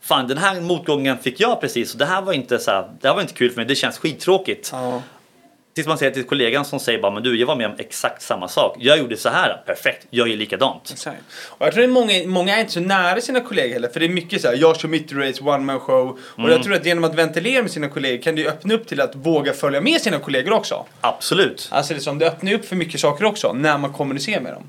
Fan 0.00 0.28
den 0.28 0.38
här 0.38 0.60
motgången 0.60 1.18
fick 1.18 1.40
jag 1.40 1.60
precis 1.60 1.92
och 1.92 1.98
det 1.98 2.04
här 2.04 2.22
var 2.22 2.32
inte 2.32 2.58
så 2.58 2.70
här, 2.70 2.88
det 3.00 3.08
här 3.08 3.14
var 3.14 3.22
inte 3.22 3.34
kul 3.34 3.50
för 3.50 3.56
mig. 3.56 3.66
Det 3.66 3.74
känns 3.74 3.98
skittråkigt. 3.98 4.70
ja. 4.72 5.02
Tills 5.74 5.86
man 5.86 5.98
säger 5.98 6.12
till 6.12 6.24
kollegan 6.24 6.64
som 6.64 6.80
säger 6.80 6.98
bara 6.98 7.12
men 7.12 7.22
du 7.22 7.40
jag 7.40 7.46
var 7.46 7.56
med 7.56 7.66
om 7.66 7.74
exakt 7.78 8.22
samma 8.22 8.48
sak. 8.48 8.76
Jag 8.80 8.98
gjorde 8.98 9.16
så 9.16 9.28
här. 9.28 9.62
Perfekt. 9.66 10.06
Jag 10.10 10.28
gör 10.28 10.36
likadant. 10.36 10.90
Exakt. 10.92 11.16
Och 11.48 11.66
jag 11.66 11.72
tror 11.74 11.84
att 11.84 11.90
många, 11.90 12.12
många 12.26 12.56
är 12.56 12.60
inte 12.60 12.72
så 12.72 12.80
nära 12.80 13.20
sina 13.20 13.40
kollegor 13.40 13.72
heller. 13.72 13.88
För 13.88 14.00
det 14.00 14.06
är 14.06 14.10
mycket 14.10 14.42
så 14.42 14.48
här, 14.48 14.54
jag 14.56 14.80
kör 14.80 14.88
mitt 14.88 15.12
race, 15.12 15.42
one 15.44 15.58
man 15.58 15.80
show. 15.80 16.18
Och 16.18 16.38
Mm. 16.38 16.50
jag 16.50 16.62
tror 16.62 16.74
att 16.74 16.86
genom 16.86 17.04
att 17.04 17.14
ventilera 17.14 17.62
med 17.62 17.70
sina 17.70 17.88
kollegor 17.88 18.22
kan 18.22 18.34
det 18.36 18.46
öppna 18.48 18.74
upp 18.74 18.86
till 18.86 19.00
att 19.00 19.14
våga 19.14 19.52
följa 19.52 19.80
med 19.80 20.00
sina 20.00 20.18
kollegor 20.18 20.52
också. 20.52 20.84
Absolut. 21.00 21.68
Alltså 21.72 21.94
liksom, 21.94 22.18
det 22.18 22.26
öppnar 22.26 22.52
upp 22.52 22.64
för 22.64 22.76
mycket 22.76 23.00
saker 23.00 23.24
också 23.24 23.52
när 23.52 23.78
man 23.78 23.92
kommunicerar 23.92 24.40
med 24.40 24.52
dem. 24.52 24.62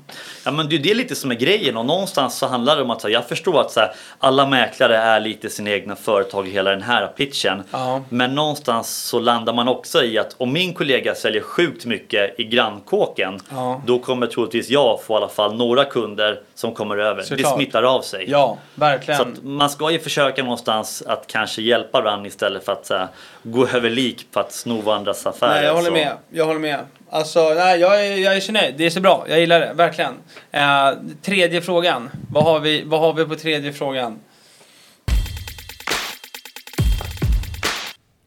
Ja 0.44 0.50
men 0.50 0.68
det 0.68 0.90
är 0.90 0.94
lite 0.94 1.14
som 1.14 1.30
är 1.30 1.34
grejen 1.34 1.76
och 1.76 1.86
någonstans 1.86 2.38
så 2.38 2.46
handlar 2.46 2.76
det 2.76 2.82
om 2.82 2.90
att 2.90 3.02
här, 3.02 3.10
jag 3.10 3.28
förstår 3.28 3.60
att 3.60 3.76
här, 3.76 3.94
alla 4.18 4.46
mäklare 4.46 4.96
är 4.96 5.20
lite 5.20 5.50
sina 5.50 5.70
egna 5.70 5.96
företag 5.96 6.48
i 6.48 6.50
hela 6.50 6.70
den 6.70 6.82
här 6.82 7.06
pitchen. 7.06 7.62
Ja. 7.70 8.02
Men 8.08 8.34
någonstans 8.34 8.96
så 8.96 9.18
landar 9.18 9.52
man 9.52 9.68
också 9.68 10.04
i 10.04 10.18
att 10.18 10.34
om 10.38 10.52
min 10.52 10.74
kollega 10.74 10.95
säljer 11.14 11.42
sjukt 11.42 11.84
mycket 11.84 12.40
i 12.40 12.44
grannkåken 12.44 13.40
Ja. 13.50 13.82
då 13.86 13.98
kommer 13.98 14.26
troligtvis 14.26 14.68
jag 14.70 15.02
få 15.02 15.14
i 15.14 15.16
alla 15.16 15.28
fall 15.28 15.56
några 15.56 15.84
kunder 15.84 16.40
som 16.54 16.74
kommer 16.74 16.96
över. 16.96 17.20
Det 17.20 17.26
Såklart. 17.26 17.54
smittar 17.54 17.82
av 17.82 18.00
sig. 18.02 18.24
Ja, 18.28 18.58
verkligen. 18.74 19.18
Så 19.18 19.22
att 19.22 19.42
man 19.42 19.70
ska 19.70 19.90
ju 19.90 19.98
försöka 19.98 20.42
någonstans 20.42 21.02
att 21.06 21.26
kanske 21.26 21.62
hjälpa 21.62 22.00
varandra 22.00 22.26
istället 22.28 22.64
för 22.64 22.72
att 22.72 22.90
här, 22.90 23.08
gå 23.42 23.66
över 23.68 23.90
lik 23.90 24.26
på 24.32 24.40
att 24.40 24.52
sno 24.52 24.80
varandras 24.80 25.26
affärer. 25.26 25.54
Nej, 25.54 25.64
jag 25.64 25.74
håller 25.74 25.86
så. 25.86 25.92
med. 25.92 26.12
Jag 26.30 26.44
håller 26.44 26.60
med. 26.60 26.78
Alltså, 27.10 27.54
nej, 27.54 27.80
jag 27.80 28.06
är, 28.06 28.16
jag 28.16 28.36
är 28.36 28.40
så 28.40 28.52
nöjd. 28.52 28.74
Det 28.78 28.86
är 28.86 28.90
så 28.90 29.00
bra. 29.00 29.24
Jag 29.28 29.40
gillar 29.40 29.60
det, 29.60 29.72
verkligen. 29.74 30.14
Eh, 30.50 30.90
tredje 31.22 31.62
frågan. 31.62 32.10
Vad 32.32 32.44
har, 32.44 32.60
vi, 32.60 32.82
vad 32.84 33.00
har 33.00 33.12
vi 33.12 33.24
på 33.24 33.34
tredje 33.34 33.72
frågan? 33.72 34.18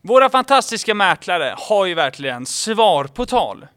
Våra 0.02 0.30
fantastiska 0.30 0.94
mäklare 0.94 1.56
har 1.58 1.86
ju 1.86 1.94
verkligen 1.94 2.46
svar 2.46 3.04
på 3.06 3.26
tal. 3.26 3.68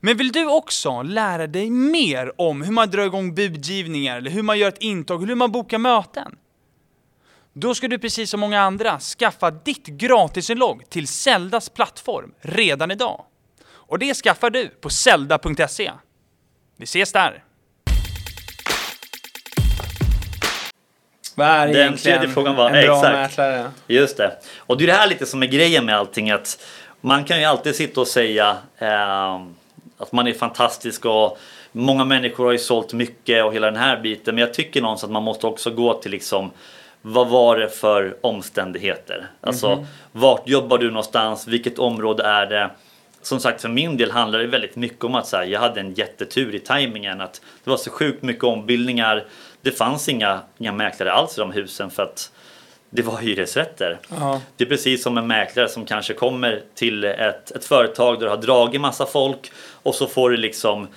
Men 0.00 0.16
vill 0.16 0.32
du 0.32 0.46
också 0.46 1.02
lära 1.02 1.46
dig 1.46 1.70
mer 1.70 2.40
om 2.40 2.62
hur 2.62 2.72
man 2.72 2.90
drar 2.90 3.02
igång 3.04 3.34
budgivningar, 3.34 4.16
eller 4.16 4.30
hur 4.30 4.42
man 4.42 4.58
gör 4.58 4.68
ett 4.68 4.82
intag, 4.82 5.16
eller 5.16 5.28
hur 5.28 5.34
man 5.34 5.52
bokar 5.52 5.78
möten? 5.78 6.36
Då 7.52 7.74
ska 7.74 7.88
du 7.88 7.98
precis 7.98 8.30
som 8.30 8.40
många 8.40 8.60
andra 8.60 9.00
skaffa 9.00 9.50
ditt 9.50 9.86
gratisinlogg 9.86 10.90
till 10.90 11.08
Zeldas 11.08 11.68
plattform 11.68 12.34
redan 12.40 12.90
idag. 12.90 13.24
Och 13.66 13.98
det 13.98 14.14
skaffar 14.14 14.50
du 14.50 14.68
på 14.68 14.90
zelda.se. 14.90 15.92
Vi 16.76 16.84
ses 16.84 17.12
där! 17.12 17.44
Vad 21.34 21.46
är 21.48 21.66
Den 21.74 21.96
tredje 21.96 22.28
frågan 22.28 22.56
var- 22.56 22.70
en 22.70 22.86
bra 22.86 22.96
exakt. 22.96 23.14
mäklare? 23.14 23.70
Just 23.86 24.16
det. 24.16 24.36
Och 24.58 24.78
det 24.78 24.84
är 24.84 24.86
det 24.86 24.92
här 24.92 25.06
lite 25.08 25.26
som 25.26 25.42
är 25.42 25.46
grejen 25.46 25.86
med 25.86 25.96
allting 25.96 26.30
att 26.30 26.64
man 27.00 27.24
kan 27.24 27.38
ju 27.38 27.44
alltid 27.44 27.74
sitta 27.76 28.00
och 28.00 28.08
säga 28.08 28.56
eh, 28.78 29.34
att 29.98 30.12
man 30.12 30.26
är 30.26 30.32
fantastisk 30.32 31.04
och 31.04 31.38
många 31.72 32.04
människor 32.04 32.44
har 32.44 32.52
ju 32.52 32.58
sålt 32.58 32.92
mycket 32.92 33.44
och 33.44 33.54
hela 33.54 33.66
den 33.70 33.80
här 33.80 34.00
biten. 34.00 34.34
Men 34.34 34.42
jag 34.44 34.54
tycker 34.54 34.80
någonstans 34.82 35.08
att 35.08 35.12
man 35.12 35.22
måste 35.22 35.46
också 35.46 35.70
gå 35.70 35.94
till 35.94 36.10
liksom 36.10 36.50
vad 37.02 37.28
var 37.28 37.56
det 37.58 37.68
för 37.68 38.16
omständigheter? 38.20 39.26
Alltså 39.40 39.86
vart 40.12 40.48
jobbar 40.48 40.78
du 40.78 40.86
någonstans? 40.88 41.48
Vilket 41.48 41.78
område 41.78 42.22
är 42.22 42.46
det? 42.46 42.70
Som 43.22 43.40
sagt 43.40 43.60
för 43.62 43.68
min 43.68 43.96
del 43.96 44.10
handlar 44.10 44.38
det 44.38 44.46
väldigt 44.46 44.76
mycket 44.76 45.04
om 45.04 45.14
att 45.14 45.26
så 45.26 45.36
här, 45.36 45.44
jag 45.44 45.60
hade 45.60 45.80
en 45.80 45.94
jättetur 45.94 46.54
i 46.54 46.58
tajmingen. 46.58 47.20
Att 47.20 47.40
det 47.64 47.70
var 47.70 47.76
så 47.76 47.90
sjukt 47.90 48.22
mycket 48.22 48.44
ombildningar. 48.44 49.24
Det 49.64 49.70
fanns 49.70 50.08
inga, 50.08 50.40
inga 50.58 50.72
mäklare 50.72 51.12
alls 51.12 51.38
i 51.38 51.40
de 51.40 51.52
husen 51.52 51.90
för 51.90 52.02
att 52.02 52.32
det 52.90 53.02
var 53.02 53.18
hyresrätter. 53.18 53.98
Ja. 54.08 54.40
Det 54.56 54.64
är 54.64 54.68
precis 54.68 55.02
som 55.02 55.18
en 55.18 55.26
mäklare 55.26 55.68
som 55.68 55.84
kanske 55.84 56.14
kommer 56.14 56.62
till 56.74 57.04
ett, 57.04 57.50
ett 57.50 57.64
företag 57.64 58.14
där 58.14 58.26
du 58.26 58.30
har 58.30 58.36
dragit 58.36 58.80
massa 58.80 59.06
folk 59.06 59.52
och 59.82 59.94
så 59.94 60.06
får 60.06 60.30
du 60.30 60.36
liksom 60.36 60.88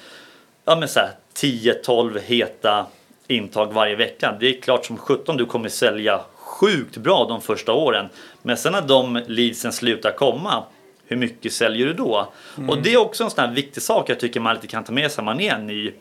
ja, 0.65 0.75
men 0.75 0.87
så 0.87 0.99
här, 0.99 1.09
10-12 1.35 2.19
heta 2.19 2.85
intag 3.27 3.73
varje 3.73 3.95
vecka. 3.95 4.37
Det 4.39 4.57
är 4.57 4.61
klart 4.61 4.85
som 4.85 4.97
17 4.97 5.37
du 5.37 5.45
kommer 5.45 5.69
sälja 5.69 6.21
sjukt 6.35 6.97
bra 6.97 7.25
de 7.29 7.41
första 7.41 7.73
åren. 7.73 8.09
Men 8.41 8.57
sen 8.57 8.71
när 8.71 8.81
de 8.81 9.23
leadsen 9.27 9.73
slutar 9.73 10.11
komma, 10.11 10.63
hur 11.05 11.17
mycket 11.17 11.53
säljer 11.53 11.87
du 11.87 11.93
då? 11.93 12.27
Och 12.69 12.77
det 12.81 12.93
är 12.93 12.97
också 12.97 13.23
en 13.23 13.29
sån 13.29 13.45
här 13.45 13.53
viktig 13.53 13.83
sak 13.83 14.09
jag 14.09 14.19
tycker 14.19 14.39
man 14.39 14.55
lite 14.55 14.67
kan 14.67 14.83
ta 14.83 14.91
med 14.91 15.11
sig 15.11 15.23
när 15.23 15.33
man 15.33 15.41
är 15.41 15.57
ny 15.57 15.93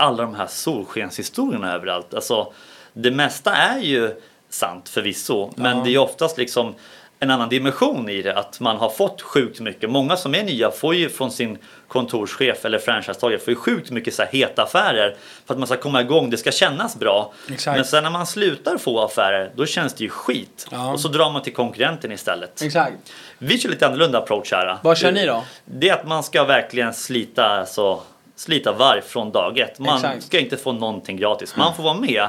alla 0.00 0.22
de 0.22 0.34
här 0.34 0.46
solskenshistorierna 0.46 1.74
överallt. 1.74 2.14
Alltså, 2.14 2.52
det 2.92 3.10
mesta 3.10 3.52
är 3.52 3.78
ju 3.80 4.20
sant 4.48 4.88
förvisso, 4.88 5.52
men 5.56 5.78
Ja. 5.78 5.84
det 5.84 5.94
är 5.94 5.98
oftast 5.98 6.38
liksom 6.38 6.74
en 7.22 7.30
annan 7.30 7.48
dimension 7.48 8.08
i 8.08 8.22
det. 8.22 8.34
Att 8.38 8.60
man 8.60 8.76
har 8.76 8.90
fått 8.90 9.22
sjukt 9.22 9.60
mycket. 9.60 9.90
Många 9.90 10.16
som 10.16 10.34
är 10.34 10.42
nya 10.42 10.70
får 10.70 10.94
ju 10.94 11.08
från 11.08 11.30
sin 11.30 11.58
kontorschef 11.88 12.64
eller 12.64 12.78
franchisetagare 12.78 13.38
får 13.38 13.48
ju 13.48 13.54
sjukt 13.56 13.90
mycket 13.90 14.14
så 14.14 14.22
här 14.22 14.30
heta 14.32 14.62
affärer 14.62 15.16
för 15.46 15.54
att 15.54 15.58
man 15.58 15.66
ska 15.66 15.76
komma 15.76 16.00
igång. 16.00 16.30
Det 16.30 16.36
ska 16.36 16.50
kännas 16.50 16.96
bra. 16.96 17.32
Exakt. 17.52 17.76
Men 17.76 17.84
sen 17.84 18.02
när 18.04 18.10
man 18.10 18.26
slutar 18.26 18.78
få 18.78 19.00
affärer, 19.04 19.52
då 19.56 19.66
känns 19.66 19.94
det 19.94 20.04
ju 20.04 20.10
skit. 20.10 20.66
Ja. 20.70 20.92
Och 20.92 21.00
så 21.00 21.08
drar 21.08 21.30
man 21.30 21.42
till 21.42 21.52
konkurrenten 21.54 22.12
istället. 22.12 22.62
Exakt. 22.62 22.94
Vi 23.38 23.58
kör 23.58 23.68
lite 23.70 23.86
annorlunda 23.86 24.18
approach 24.18 24.52
här. 24.52 24.78
Vad 24.82 24.98
kör 24.98 25.12
ni 25.12 25.26
då? 25.26 25.44
Det 25.64 25.88
är 25.88 25.94
att 25.94 26.06
man 26.06 26.22
ska 26.22 26.44
verkligen 26.44 26.94
slita, 26.94 27.44
alltså, 27.46 28.00
slita 28.40 28.72
varv 28.72 29.00
från 29.00 29.32
dag 29.32 29.58
ett. 29.58 29.78
Man 29.78 29.96
Exakt. 29.96 30.22
ska 30.22 30.38
inte 30.38 30.56
få 30.56 30.72
någonting 30.72 31.16
gratis. 31.16 31.56
Man 31.56 31.74
får 31.74 31.82
vara 31.82 31.94
med. 31.94 32.28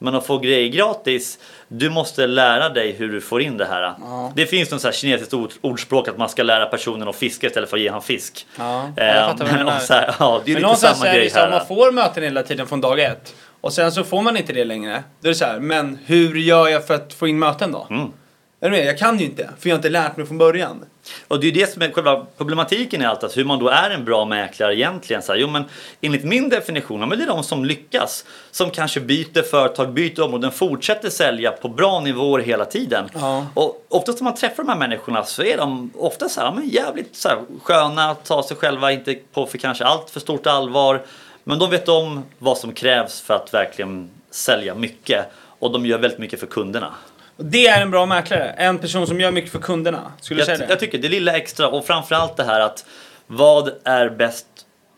Men 0.00 0.14
att 0.14 0.26
få 0.26 0.38
grejer 0.38 0.68
gratis, 0.68 1.38
du 1.68 1.90
måste 1.90 2.26
lära 2.26 2.68
dig 2.68 2.92
hur 2.92 3.08
du 3.12 3.20
får 3.20 3.42
in 3.42 3.56
det 3.56 3.64
här. 3.66 3.82
Ja. 3.82 4.32
Det 4.36 4.46
finns 4.46 4.70
något 4.70 4.80
så 4.80 4.88
här 4.88 4.92
kinesiskt 4.92 5.34
ord, 5.34 5.50
ordspråk 5.60 6.08
att 6.08 6.18
man 6.18 6.28
ska 6.28 6.42
lära 6.42 6.66
personen 6.66 7.08
att 7.08 7.16
fiska 7.16 7.46
istället 7.46 7.70
för 7.70 7.76
att 7.76 7.82
ge 7.82 7.90
han 7.90 8.02
fisk. 8.02 8.46
Ja, 8.58 8.82
Eh, 8.96 9.06
jag 9.06 9.30
fattar 9.30 9.44
vad 9.44 9.48
du 9.54 9.56
men 9.56 9.66
menar. 9.66 9.78
så 9.80 9.92
här, 9.94 10.14
ja, 10.18 10.40
det 10.44 10.52
är 10.52 10.60
Men 10.60 10.62
lite 10.70 10.76
samma 10.80 11.06
är 11.06 11.14
grej 11.14 11.30
här. 11.34 11.50
man 11.50 11.66
får 11.66 11.92
möten 11.92 12.22
hela 12.22 12.42
tiden 12.42 12.66
från 12.66 12.80
dag 12.80 13.00
ett. 13.00 13.34
Och 13.60 13.72
sen 13.72 13.92
så 13.92 14.04
får 14.04 14.22
man 14.22 14.36
inte 14.36 14.52
det 14.52 14.64
längre. 14.64 15.02
Då 15.20 15.28
är 15.28 15.32
det 15.32 15.38
så 15.38 15.44
här, 15.44 15.58
men 15.60 15.98
hur 16.06 16.34
gör 16.34 16.68
jag 16.68 16.86
för 16.86 16.94
att 16.94 17.12
få 17.14 17.28
in 17.28 17.38
möten 17.38 17.72
då? 17.72 17.86
Mm. 17.90 18.12
Är 18.60 18.70
du 18.70 18.76
med? 18.76 18.86
Jag 18.86 18.98
kan 18.98 19.18
ju 19.18 19.24
inte, 19.24 19.50
för 19.58 19.68
jag 19.68 19.74
har 19.74 19.78
inte 19.78 19.88
lärt 19.88 20.16
mig 20.16 20.26
från 20.26 20.38
början. 20.38 20.84
Och 21.28 21.40
det 21.40 21.46
är 21.46 21.52
ju 21.52 21.60
det 21.60 21.72
som 21.72 21.82
är 21.82 21.90
själva 21.90 22.26
problematiken 22.36 23.02
i 23.02 23.04
allt, 23.04 23.24
att 23.24 23.36
hur 23.36 23.44
man 23.44 23.58
då 23.58 23.68
är 23.68 23.90
en 23.90 24.04
bra 24.04 24.24
mäklare 24.24 24.76
egentligen. 24.76 25.22
Så 25.22 25.32
här, 25.32 25.38
jo 25.38 25.48
men 25.48 25.64
enligt 26.00 26.24
min 26.24 26.48
definition, 26.48 27.00
ja, 27.00 27.06
men 27.06 27.18
det 27.18 27.24
är 27.24 27.28
de 27.28 27.44
som 27.44 27.64
lyckas. 27.64 28.24
Som 28.50 28.70
kanske 28.70 29.00
byter 29.00 29.42
företag, 29.42 29.92
byter 29.92 30.20
områden, 30.20 30.52
fortsätter 30.52 31.10
sälja 31.10 31.50
på 31.50 31.68
bra 31.68 32.00
nivåer 32.00 32.42
hela 32.42 32.64
tiden. 32.64 33.08
Ja. 33.14 33.46
Och 33.54 33.86
oftast 33.88 34.20
när 34.20 34.24
man 34.24 34.34
träffar 34.34 34.62
de 34.62 34.68
här 34.68 34.78
människorna 34.78 35.24
så 35.24 35.42
är 35.42 35.56
de 35.56 35.90
ofta 35.94 36.28
så 36.28 36.40
här, 36.40 36.52
men 36.52 36.68
jävligt 36.68 37.16
så 37.16 37.28
här, 37.28 37.38
sköna, 37.62 38.14
tar 38.14 38.42
sig 38.42 38.56
själva 38.56 38.92
inte 38.92 39.14
på 39.32 39.46
för 39.46 39.58
kanske 39.58 39.84
allt 39.84 40.10
för 40.10 40.20
stort 40.20 40.46
allvar. 40.46 41.02
Men 41.44 41.58
de 41.58 41.70
vet 41.70 41.88
om 41.88 42.22
vad 42.38 42.58
som 42.58 42.72
krävs 42.72 43.20
för 43.20 43.34
att 43.34 43.54
verkligen 43.54 44.10
sälja 44.30 44.74
mycket. 44.74 45.26
Och 45.58 45.72
de 45.72 45.86
gör 45.86 45.98
väldigt 45.98 46.18
mycket 46.18 46.40
för 46.40 46.46
kunderna. 46.46 46.94
Det 47.40 47.66
är 47.66 47.82
en 47.82 47.90
bra 47.90 48.06
mäklare. 48.06 48.50
En 48.50 48.78
person 48.78 49.06
som 49.06 49.20
gör 49.20 49.30
mycket 49.30 49.52
för 49.52 49.58
kunderna. 49.58 50.12
Skulle 50.20 50.40
du 50.40 50.44
säga 50.44 50.58
Jag, 50.58 50.68
det? 50.68 50.72
jag 50.72 50.80
tycker 50.80 50.98
det 50.98 51.08
lilla 51.08 51.36
extra 51.36 51.68
och 51.68 51.86
framförallt 51.86 52.36
det 52.36 52.44
här 52.44 52.60
att 52.60 52.84
vad 53.26 53.70
är 53.84 54.08
bäst 54.10 54.46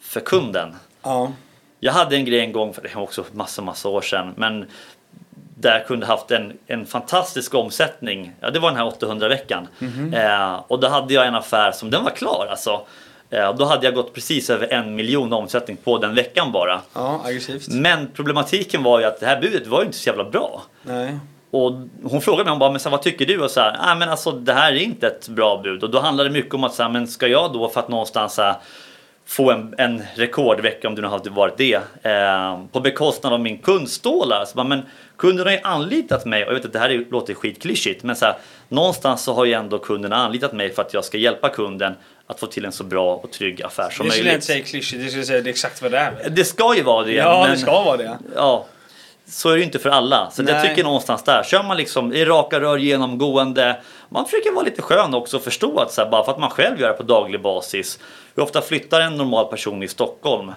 för 0.00 0.20
kunden? 0.20 0.76
Ja. 1.02 1.32
Jag 1.80 1.92
hade 1.92 2.16
en 2.16 2.24
grej 2.24 2.40
en 2.40 2.52
gång, 2.52 2.74
för 2.74 2.82
det 2.82 2.94
var 2.94 3.02
också 3.02 3.24
massa, 3.32 3.62
massa 3.62 3.88
år 3.88 4.00
sedan, 4.00 4.34
men 4.36 4.66
där 5.56 5.78
jag 5.78 5.86
kunde 5.86 6.06
haft 6.06 6.30
en, 6.30 6.58
en 6.66 6.86
fantastisk 6.86 7.54
omsättning. 7.54 8.32
Ja, 8.40 8.50
det 8.50 8.58
var 8.58 8.70
den 8.70 8.78
här 8.78 8.84
800-veckan. 8.90 9.68
Mhm. 9.78 10.14
Eh, 10.14 10.54
och 10.68 10.80
då 10.80 10.88
hade 10.88 11.14
jag 11.14 11.26
en 11.26 11.34
affär 11.34 11.72
som 11.72 11.90
den 11.90 12.04
var 12.04 12.10
klar 12.10 12.46
alltså. 12.50 12.86
Eh, 13.30 13.54
då 13.56 13.64
hade 13.64 13.86
jag 13.86 13.94
gått 13.94 14.14
precis 14.14 14.50
över 14.50 14.72
en 14.72 14.94
miljon 14.94 15.32
omsättning 15.32 15.76
på 15.76 15.98
den 15.98 16.14
veckan 16.14 16.52
bara. 16.52 16.80
Ja, 16.94 17.20
aggressivt. 17.24 17.68
Men 17.68 18.10
problematiken 18.14 18.82
var 18.82 19.00
ju 19.00 19.04
att 19.06 19.20
det 19.20 19.26
här 19.26 19.40
budet 19.40 19.66
var 19.66 19.80
ju 19.80 19.86
inte 19.86 19.98
så 19.98 20.08
jävla 20.08 20.24
bra. 20.24 20.62
Nej. 20.82 21.18
Och 21.50 21.72
hon 22.02 22.20
frågade 22.20 22.44
mig, 22.44 22.50
hon 22.50 22.58
bara, 22.58 22.70
men 22.70 22.80
så 22.80 22.90
vad 22.90 23.02
tycker 23.02 23.26
du? 23.26 23.40
Och 23.40 23.50
så 23.50 23.60
här, 23.60 23.76
ah, 23.80 23.94
men 23.94 24.08
alltså 24.08 24.32
det 24.32 24.52
här 24.52 24.72
är 24.72 24.76
inte 24.76 25.06
ett 25.06 25.28
bra 25.28 25.60
bud. 25.64 25.84
Och 25.84 25.90
då 25.90 26.00
handlade 26.00 26.28
det 26.28 26.32
mycket 26.32 26.54
om 26.54 26.64
att, 26.64 26.74
så 26.74 26.82
här, 26.82 26.90
men 26.90 27.06
ska 27.06 27.26
jag 27.28 27.52
då 27.52 27.68
för 27.68 27.80
att 27.80 27.88
någonstans 27.88 28.38
här, 28.38 28.54
få 29.26 29.50
en, 29.50 29.74
en 29.78 30.02
rekordvecka, 30.14 30.88
om 30.88 30.94
det 30.94 31.02
nu 31.02 31.08
hade 31.08 31.30
varit 31.30 31.56
det, 31.56 31.80
eh, 32.02 32.60
på 32.72 32.80
bekostnad 32.80 33.32
av 33.32 33.40
min 33.40 33.58
kundstålar. 33.58 34.44
Så 34.44 34.56
bara, 34.56 34.66
men 34.66 34.82
kunden 35.16 35.46
har 35.46 35.52
ju 35.52 35.60
anlitat 35.62 36.24
mig, 36.24 36.44
och 36.44 36.50
jag 36.50 36.54
vet 36.54 36.64
att 36.64 36.72
det 36.72 36.78
här 36.78 36.90
är, 36.90 37.04
låter 37.10 37.34
skitklyschigt, 37.34 38.02
men 38.02 38.16
så 38.16 38.24
här, 38.24 38.34
någonstans 38.68 39.22
så 39.22 39.34
har 39.34 39.44
ju 39.44 39.52
ändå 39.52 39.78
kunden 39.78 40.12
anlitat 40.12 40.52
mig 40.52 40.74
för 40.74 40.82
att 40.82 40.94
jag 40.94 41.04
ska 41.04 41.18
hjälpa 41.18 41.48
kunden 41.48 41.94
att 42.26 42.40
få 42.40 42.46
till 42.46 42.64
en 42.64 42.72
så 42.72 42.84
bra 42.84 43.14
och 43.14 43.32
trygg 43.32 43.62
affär 43.62 43.90
som 43.90 44.06
Det 44.06 44.12
skulle 44.12 44.28
jag 44.28 44.32
möjligt. 44.32 44.34
inte 44.34 44.46
säga 44.46 44.64
klyschigt, 44.64 45.02
det 45.02 45.08
skulle 45.08 45.24
säga 45.24 45.40
det 45.40 45.48
är 45.48 45.52
exakt 45.52 45.82
vad 45.82 45.90
det 45.90 45.98
är. 45.98 46.30
Det 46.30 46.44
ska 46.44 46.76
ju 46.76 46.82
vara 46.82 47.04
det. 47.04 47.12
Ja, 47.12 47.42
men, 47.42 47.50
det 47.50 47.58
ska 47.58 47.82
vara 47.82 47.96
det. 47.96 48.18
Ja, 48.36 48.66
så 49.30 49.48
är 49.48 49.52
det 49.52 49.58
ju 49.58 49.64
inte 49.64 49.78
för 49.78 49.90
alla. 49.90 50.30
Så 50.30 50.42
jag 50.42 50.62
tycker 50.62 50.84
någonstans 50.84 51.22
där, 51.22 51.42
kör 51.42 51.62
man 51.62 51.76
liksom 51.76 52.12
i 52.12 52.24
raka 52.24 52.60
rör 52.60 52.78
genomgående. 52.78 53.80
Man 54.08 54.24
försöker 54.24 54.52
vara 54.52 54.64
lite 54.64 54.82
skön 54.82 55.14
också 55.14 55.36
och 55.36 55.42
förstå 55.42 55.78
att 55.78 55.92
så 55.92 56.02
här, 56.02 56.10
bara 56.10 56.24
för 56.24 56.32
att 56.32 56.38
man 56.38 56.50
själv 56.50 56.80
gör 56.80 56.88
det 56.88 56.94
på 56.94 57.02
daglig 57.02 57.42
basis. 57.42 57.98
Hur 58.34 58.42
ofta 58.42 58.60
flyttar 58.60 59.00
en 59.00 59.16
normal 59.16 59.46
person 59.46 59.82
i 59.82 59.88
Stockholm? 59.88 60.52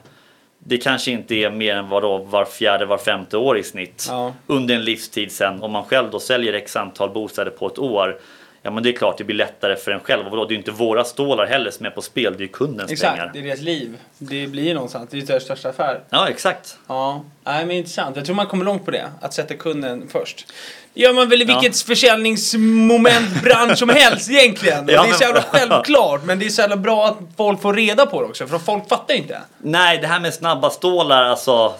Det 0.59 0.77
kanske 0.77 1.12
inte 1.12 1.36
är 1.36 1.49
mer 1.49 1.75
än 1.75 1.89
vadå, 1.89 2.17
var 2.17 2.45
fjärde, 2.45 2.86
var 2.86 2.97
femte 2.97 3.38
år 3.38 3.57
i 3.57 3.63
snitt. 3.63 4.07
Ja. 4.09 4.33
Under 4.47 4.75
en 4.75 4.83
livstid 4.83 5.31
sen. 5.31 5.63
Om 5.63 5.71
man 5.71 5.83
själv 5.83 6.12
då 6.12 6.19
säljer 6.19 6.53
x 6.53 6.75
antal 6.75 7.09
bostäder 7.09 7.51
på 7.51 7.67
ett 7.67 7.79
år. 7.79 8.19
Ja 8.65 8.71
men 8.71 8.84
det 8.84 8.89
är 8.89 8.93
klart 8.93 9.17
det 9.17 9.23
blir 9.23 9.36
lättare 9.36 9.76
för 9.76 9.91
en 9.91 9.99
själv. 9.99 10.26
Och 10.26 10.32
vadå, 10.32 10.45
det 10.45 10.49
är 10.52 10.54
ju 10.54 10.58
inte 10.60 10.71
våra 10.71 11.04
stålar 11.04 11.45
heller 11.45 11.71
som 11.71 11.86
är 11.86 11.89
på 11.89 12.02
spel. 12.02 12.34
Det 12.38 12.43
är 12.43 12.45
ju 12.45 12.52
kundens 12.52 12.91
Exakt, 12.91 13.13
pengar. 13.17 13.32
det 13.34 13.39
är 13.39 13.43
deras 13.43 13.60
liv. 13.62 13.97
Det 14.17 14.47
blir 14.47 14.73
någonstans, 14.73 15.10
det 15.12 15.17
är 15.17 15.21
deras 15.21 15.43
största 15.43 15.69
affär. 15.69 15.99
Ja 16.10 16.30
exakt. 16.30 16.78
Ja, 16.88 17.23
nej 17.43 17.65
men 17.65 17.76
intressant. 17.78 18.15
Jag 18.15 18.26
tror 18.26 18.36
man 18.36 18.47
kommer 18.47 18.65
långt 18.65 18.86
på 18.86 18.91
det. 18.91 19.06
Att 19.21 19.34
sätta 19.34 19.54
kunden 19.54 20.08
först. 20.12 20.45
Det 20.93 21.02
gör 21.02 21.13
man 21.13 21.30
väl 21.30 21.41
i 21.41 21.45
Ja. 21.45 21.60
vilket 21.60 21.82
försäljningsmoment, 21.82 23.43
bransch 23.43 23.78
som 23.78 23.89
helst 23.89 24.30
egentligen. 24.32 24.88
Ja, 24.89 25.04
det 25.04 25.10
är 25.10 25.13
så 25.13 25.23
jävla 25.23 25.41
självklart, 25.52 26.21
men 26.26 26.39
det 26.39 26.45
är 26.45 26.49
så 26.49 26.62
jävla 26.62 26.78
bra 26.78 27.06
att 27.08 27.17
folk 27.38 27.62
får 27.62 27.73
reda 27.73 28.06
på 28.06 28.21
det 28.21 28.28
också. 28.28 28.47
För 28.47 28.60
folk 28.60 28.89
fattar 28.89 29.13
ju 29.13 29.19
inte. 29.19 29.41
Nej, 29.58 29.97
det 29.97 30.08
här 30.08 30.19
med 30.19 30.34
snabba 30.34 30.69
stålar, 30.69 31.23
alltså. 31.23 31.73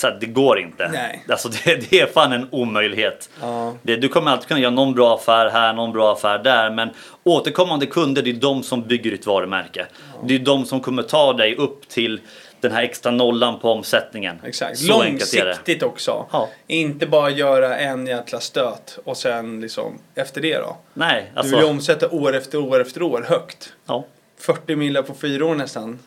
Så 0.00 0.06
här, 0.06 0.18
det 0.20 0.26
går 0.26 0.58
inte. 0.60 0.88
Nej. 0.88 1.24
Alltså, 1.28 1.48
det, 1.48 1.90
det 1.90 2.00
är 2.00 2.06
fan 2.06 2.32
en 2.32 2.48
omöjlighet. 2.50 3.30
Ja. 3.40 3.74
Det, 3.82 3.96
du 3.96 4.08
kommer 4.08 4.30
alltid 4.30 4.48
kunna 4.48 4.60
göra 4.60 4.70
någon 4.70 4.94
bra 4.94 5.14
affär 5.14 5.50
här, 5.50 5.72
någon 5.72 5.92
bra 5.92 6.12
affär 6.12 6.38
där. 6.38 6.70
Men 6.70 6.90
återkommande 7.24 7.86
kunder, 7.86 8.22
det 8.22 8.30
är 8.30 8.34
de 8.34 8.62
som 8.62 8.82
bygger 8.82 9.10
ditt 9.10 9.26
varumärke. 9.26 9.86
Det 10.24 10.34
är 10.34 10.38
de 10.38 10.64
som 10.64 10.80
kommer 10.80 11.02
ta 11.02 11.32
dig 11.32 11.56
upp 11.56 11.88
till 11.88 12.20
den 12.60 12.72
här 12.72 12.82
extra 12.82 13.12
nollan 13.12 13.58
på 13.58 13.72
omsättningen. 13.72 14.40
Exakt. 14.44 14.78
Så. 14.78 14.88
Långsiktigt 14.88 15.82
också. 15.82 16.26
Ja. 16.32 16.48
Inte 16.66 17.06
bara 17.06 17.30
göra 17.30 17.78
en 17.78 18.06
jäkla 18.06 18.40
stöt 18.40 18.98
och 19.04 19.16
sen 19.16 19.60
liksom 19.60 19.98
efter 20.14 20.40
det 20.40 20.58
då. 20.58 20.76
Nej, 20.94 21.30
Du 21.34 21.42
vill 21.42 21.54
alltså. 21.54 21.70
omsätta 21.70 22.08
år 22.10 22.36
efter 22.36 22.58
år 22.58 22.80
efter 22.80 23.02
år 23.02 23.26
högt. 23.28 23.72
Ja. 23.86 24.04
40 24.38 24.76
miljoner 24.76 25.02
på 25.02 25.14
fyra 25.14 25.46
år 25.46 25.54
nästan. 25.54 25.98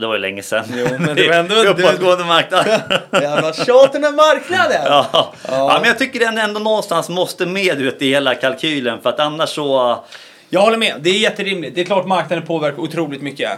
Det 0.00 0.06
var 0.06 0.14
ju 0.14 0.20
länge 0.20 0.42
sedan. 0.42 0.64
Jo, 0.76 0.86
men 0.98 1.16
det 1.16 1.28
var 1.28 1.34
ändå- 1.34 1.54
är 1.60 1.66
uppåtgående 1.66 2.24
marknad. 2.24 2.66
Jävla 3.12 3.52
tjat 3.52 3.92
den 3.92 4.04
här 4.04 4.12
marknaden! 4.12 4.82
Ja. 4.84 5.32
ja, 5.48 5.78
men 5.80 5.88
jag 5.88 5.98
tycker 5.98 6.20
den 6.20 6.38
ändå 6.38 6.60
någonstans 6.60 7.08
måste 7.08 7.46
med 7.46 7.80
ut 7.80 8.02
i 8.02 8.08
hela 8.08 8.34
kalkylen 8.34 9.00
för 9.02 9.10
att 9.10 9.20
annars 9.20 9.48
så... 9.50 9.98
Jag 10.48 10.60
håller 10.60 10.76
med, 10.78 10.94
det 11.00 11.10
är 11.10 11.18
jätterimligt. 11.18 11.74
Det 11.74 11.80
är 11.80 11.84
klart 11.84 12.06
marknaden 12.06 12.46
påverkar 12.46 12.80
otroligt 12.80 13.22
mycket. 13.22 13.50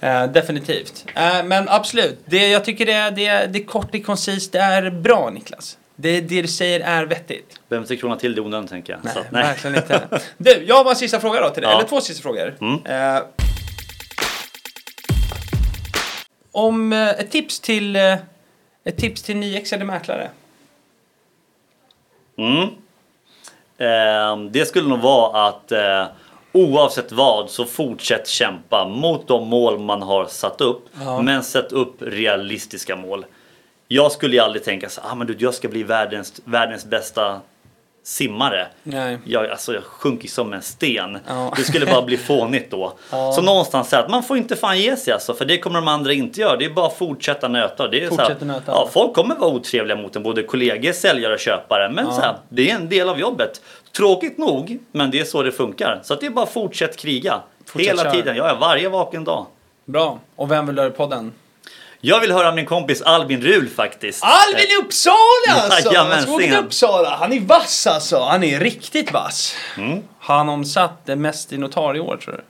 Eh, 0.00 0.24
definitivt. 0.26 1.04
Eh, 1.14 1.44
men 1.44 1.68
absolut, 1.68 2.18
det, 2.26 2.48
jag 2.48 2.64
tycker 2.64 2.86
det, 2.86 3.10
det, 3.10 3.46
det 3.52 3.58
är 3.58 3.64
kort, 3.64 3.88
det 3.92 3.98
är 3.98 4.02
koncist, 4.02 4.52
det 4.52 4.58
är 4.58 4.90
bra 4.90 5.30
Niklas. 5.30 5.78
Det, 5.96 6.20
det 6.20 6.42
du 6.42 6.48
säger 6.48 6.80
är 6.80 7.04
vettigt. 7.04 7.60
Behöver 7.68 7.84
inte 7.84 7.96
krona 7.96 8.16
till 8.16 8.34
det 8.34 8.40
onödan 8.40 8.68
tänker 8.68 8.92
jag. 8.92 9.00
Nej, 9.04 9.12
Så 9.14 9.20
att, 9.20 9.32
verkligen 9.32 9.76
inte. 9.76 10.00
Du, 10.38 10.64
jag 10.66 10.74
har 10.76 10.84
bara 10.84 10.90
en 10.90 10.96
sista 10.96 11.20
fråga 11.20 11.40
då 11.40 11.50
till 11.50 11.62
dig. 11.62 11.70
Ja. 11.70 11.78
Eller 11.78 11.88
två 11.88 12.00
sista 12.00 12.22
frågor. 12.22 12.54
Mm. 12.60 12.80
Eh, 13.16 13.22
om 16.54 16.92
eh, 16.92 17.08
ett 17.08 17.30
tips 17.30 17.60
till 17.60 17.96
eh, 17.96 18.16
ett 18.84 18.96
tips 18.96 19.22
till 19.22 19.36
nyexade 19.36 19.84
mäklare. 19.84 20.30
Mm. 22.36 22.68
Ehm, 23.78 24.52
det 24.52 24.66
skulle 24.66 24.88
nog 24.88 25.00
vara 25.00 25.48
att 25.48 25.72
eh, 25.72 26.06
oavsett 26.52 27.12
vad 27.12 27.50
så 27.50 27.64
fortsätt 27.64 28.28
kämpa 28.28 28.88
mot 28.88 29.28
de 29.28 29.48
mål 29.48 29.78
man 29.78 30.02
har 30.02 30.26
satt 30.26 30.60
upp. 30.60 30.88
Ja. 31.04 31.22
Men 31.22 31.42
sätt 31.42 31.72
upp 31.72 31.96
realistiska 32.00 32.96
mål. 32.96 33.26
Jag 33.88 34.12
skulle 34.12 34.36
ju 34.36 34.42
aldrig 34.42 34.64
tänka 34.64 34.88
så 34.88 35.00
ah, 35.04 35.14
men 35.14 35.26
du, 35.26 35.36
jag 35.38 35.54
ska 35.54 35.68
bli 35.68 35.82
världens, 35.82 36.40
världens 36.44 36.84
bästa 36.84 37.40
simmare. 38.06 38.66
Nej. 38.82 39.18
Jag, 39.24 39.50
alltså, 39.50 39.74
jag 39.74 39.82
sjunker 39.84 40.28
som 40.28 40.52
en 40.52 40.62
sten. 40.62 41.18
Ja. 41.28 41.52
Det 41.56 41.62
skulle 41.62 41.86
bara 41.86 42.02
bli 42.02 42.16
fånigt 42.16 42.70
då. 42.70 42.92
Ja. 43.10 43.32
Så 43.32 43.42
någonstans 43.42 43.88
så 43.90 43.96
att 43.96 44.10
man 44.10 44.22
får 44.22 44.36
inte 44.36 44.56
fan 44.56 44.78
ge 44.78 44.96
sig 44.96 45.12
alltså, 45.12 45.34
för 45.34 45.44
det 45.44 45.58
kommer 45.58 45.80
de 45.80 45.88
andra 45.88 46.12
inte 46.12 46.40
göra. 46.40 46.56
Det 46.56 46.64
är 46.64 46.70
bara 46.70 46.86
att 46.86 46.96
fortsätta 46.98 47.48
nöta. 47.48 47.88
Det 47.88 48.04
är 48.04 48.08
så 48.08 48.16
här, 48.16 48.24
Fortsätta 48.24 48.44
nöta. 48.44 48.72
Ja, 48.72 48.88
folk 48.92 49.14
kommer 49.14 49.34
vara 49.34 49.50
otrevliga 49.50 49.96
mot 49.96 50.16
en, 50.16 50.22
både 50.22 50.42
kollegor, 50.42 50.92
säljare 50.92 51.32
och 51.32 51.38
köpare. 51.40 51.90
Men 51.90 52.06
Ja. 52.06 52.12
så 52.12 52.20
här, 52.20 52.36
det 52.48 52.70
är 52.70 52.74
en 52.74 52.88
del 52.88 53.08
av 53.08 53.20
jobbet. 53.20 53.60
Tråkigt 53.96 54.38
nog, 54.38 54.78
men 54.92 55.10
det 55.10 55.20
är 55.20 55.24
så 55.24 55.42
det 55.42 55.52
funkar. 55.52 56.00
Så 56.04 56.14
det 56.14 56.26
är 56.26 56.30
bara 56.30 56.42
att 56.44 56.52
fortsätt 56.52 56.96
kriga. 56.96 57.40
Fortsätt 57.66 57.88
Hela 57.90 58.02
köra. 58.02 58.12
tiden, 58.12 58.36
ja, 58.36 58.56
varje 58.60 58.88
vaken 58.88 59.24
dag. 59.24 59.46
Bra. 59.84 60.18
Och 60.36 60.50
vem 60.50 60.66
vill 60.66 60.78
höra 60.78 60.90
podden? 60.90 61.32
Jag 62.06 62.20
vill 62.20 62.32
höra 62.32 62.52
min 62.52 62.66
kompis 62.66 63.02
Albin 63.02 63.42
Rul 63.42 63.68
faktiskt. 63.68 64.24
Albin 64.24 64.66
i 64.70 64.84
Uppsala 64.84 65.16
alltså! 65.48 65.92
Jajamensan. 65.92 66.38
Till 66.38 66.56
Uppsala. 66.56 67.16
Han 67.16 67.32
är 67.32 67.40
vass 67.40 67.86
alltså. 67.86 68.20
Han 68.20 68.44
är 68.44 68.60
riktigt 68.60 69.12
vass. 69.12 69.54
Mm. 69.76 70.02
Har 70.18 70.36
han 70.36 70.48
omsatt 70.48 71.06
det 71.06 71.16
mest 71.16 71.52
i 71.52 71.58
notarie 71.58 72.00
år 72.00 72.16
tror 72.16 72.34
du? 72.34 72.44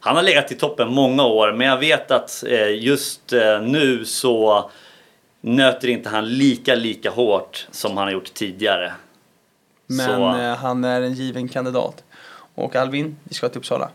Han 0.00 0.16
har 0.16 0.22
legat 0.22 0.52
i 0.52 0.54
toppen 0.54 0.88
många 0.94 1.24
år, 1.24 1.52
men 1.52 1.66
jag 1.66 1.78
vet 1.78 2.10
att 2.10 2.44
eh, 2.46 2.68
just 2.84 3.32
eh, 3.32 3.60
nu 3.62 4.04
så 4.04 4.70
nöter 5.40 5.88
inte 5.88 6.08
han 6.08 6.28
lika, 6.28 6.74
lika 6.74 7.10
hårt 7.10 7.66
som 7.70 7.96
han 7.96 8.06
har 8.06 8.12
gjort 8.12 8.34
tidigare. 8.34 8.92
Men 9.86 10.06
Så- 10.06 10.38
eh, 10.40 10.56
han 10.56 10.84
är 10.84 11.02
en 11.02 11.12
given 11.14 11.48
kandidat. 11.48 12.04
Och 12.54 12.76
Albin, 12.76 13.16
vi 13.24 13.34
ska 13.34 13.48
till 13.48 13.58
Uppsala. 13.58 13.90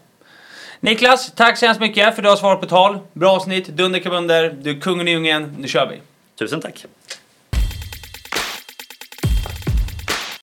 Niklas, 0.79 1.31
tack 1.35 1.57
så 1.57 1.65
hemskt 1.65 1.81
mycket 1.81 2.03
för 2.15 2.21
att 2.21 2.23
du 2.23 2.29
har 2.29 2.35
svarat 2.35 2.61
på 2.61 2.67
tal. 2.67 2.99
Bra 3.13 3.31
avsnitt, 3.31 3.67
dunderkabunder, 3.67 4.57
du 4.61 4.69
är 4.69 4.79
kungen 4.79 5.07
i 5.07 5.11
djungeln. 5.11 5.55
Nu 5.59 5.67
kör 5.67 5.87
vi! 5.87 6.01
Tusen 6.39 6.61
tack! 6.61 6.85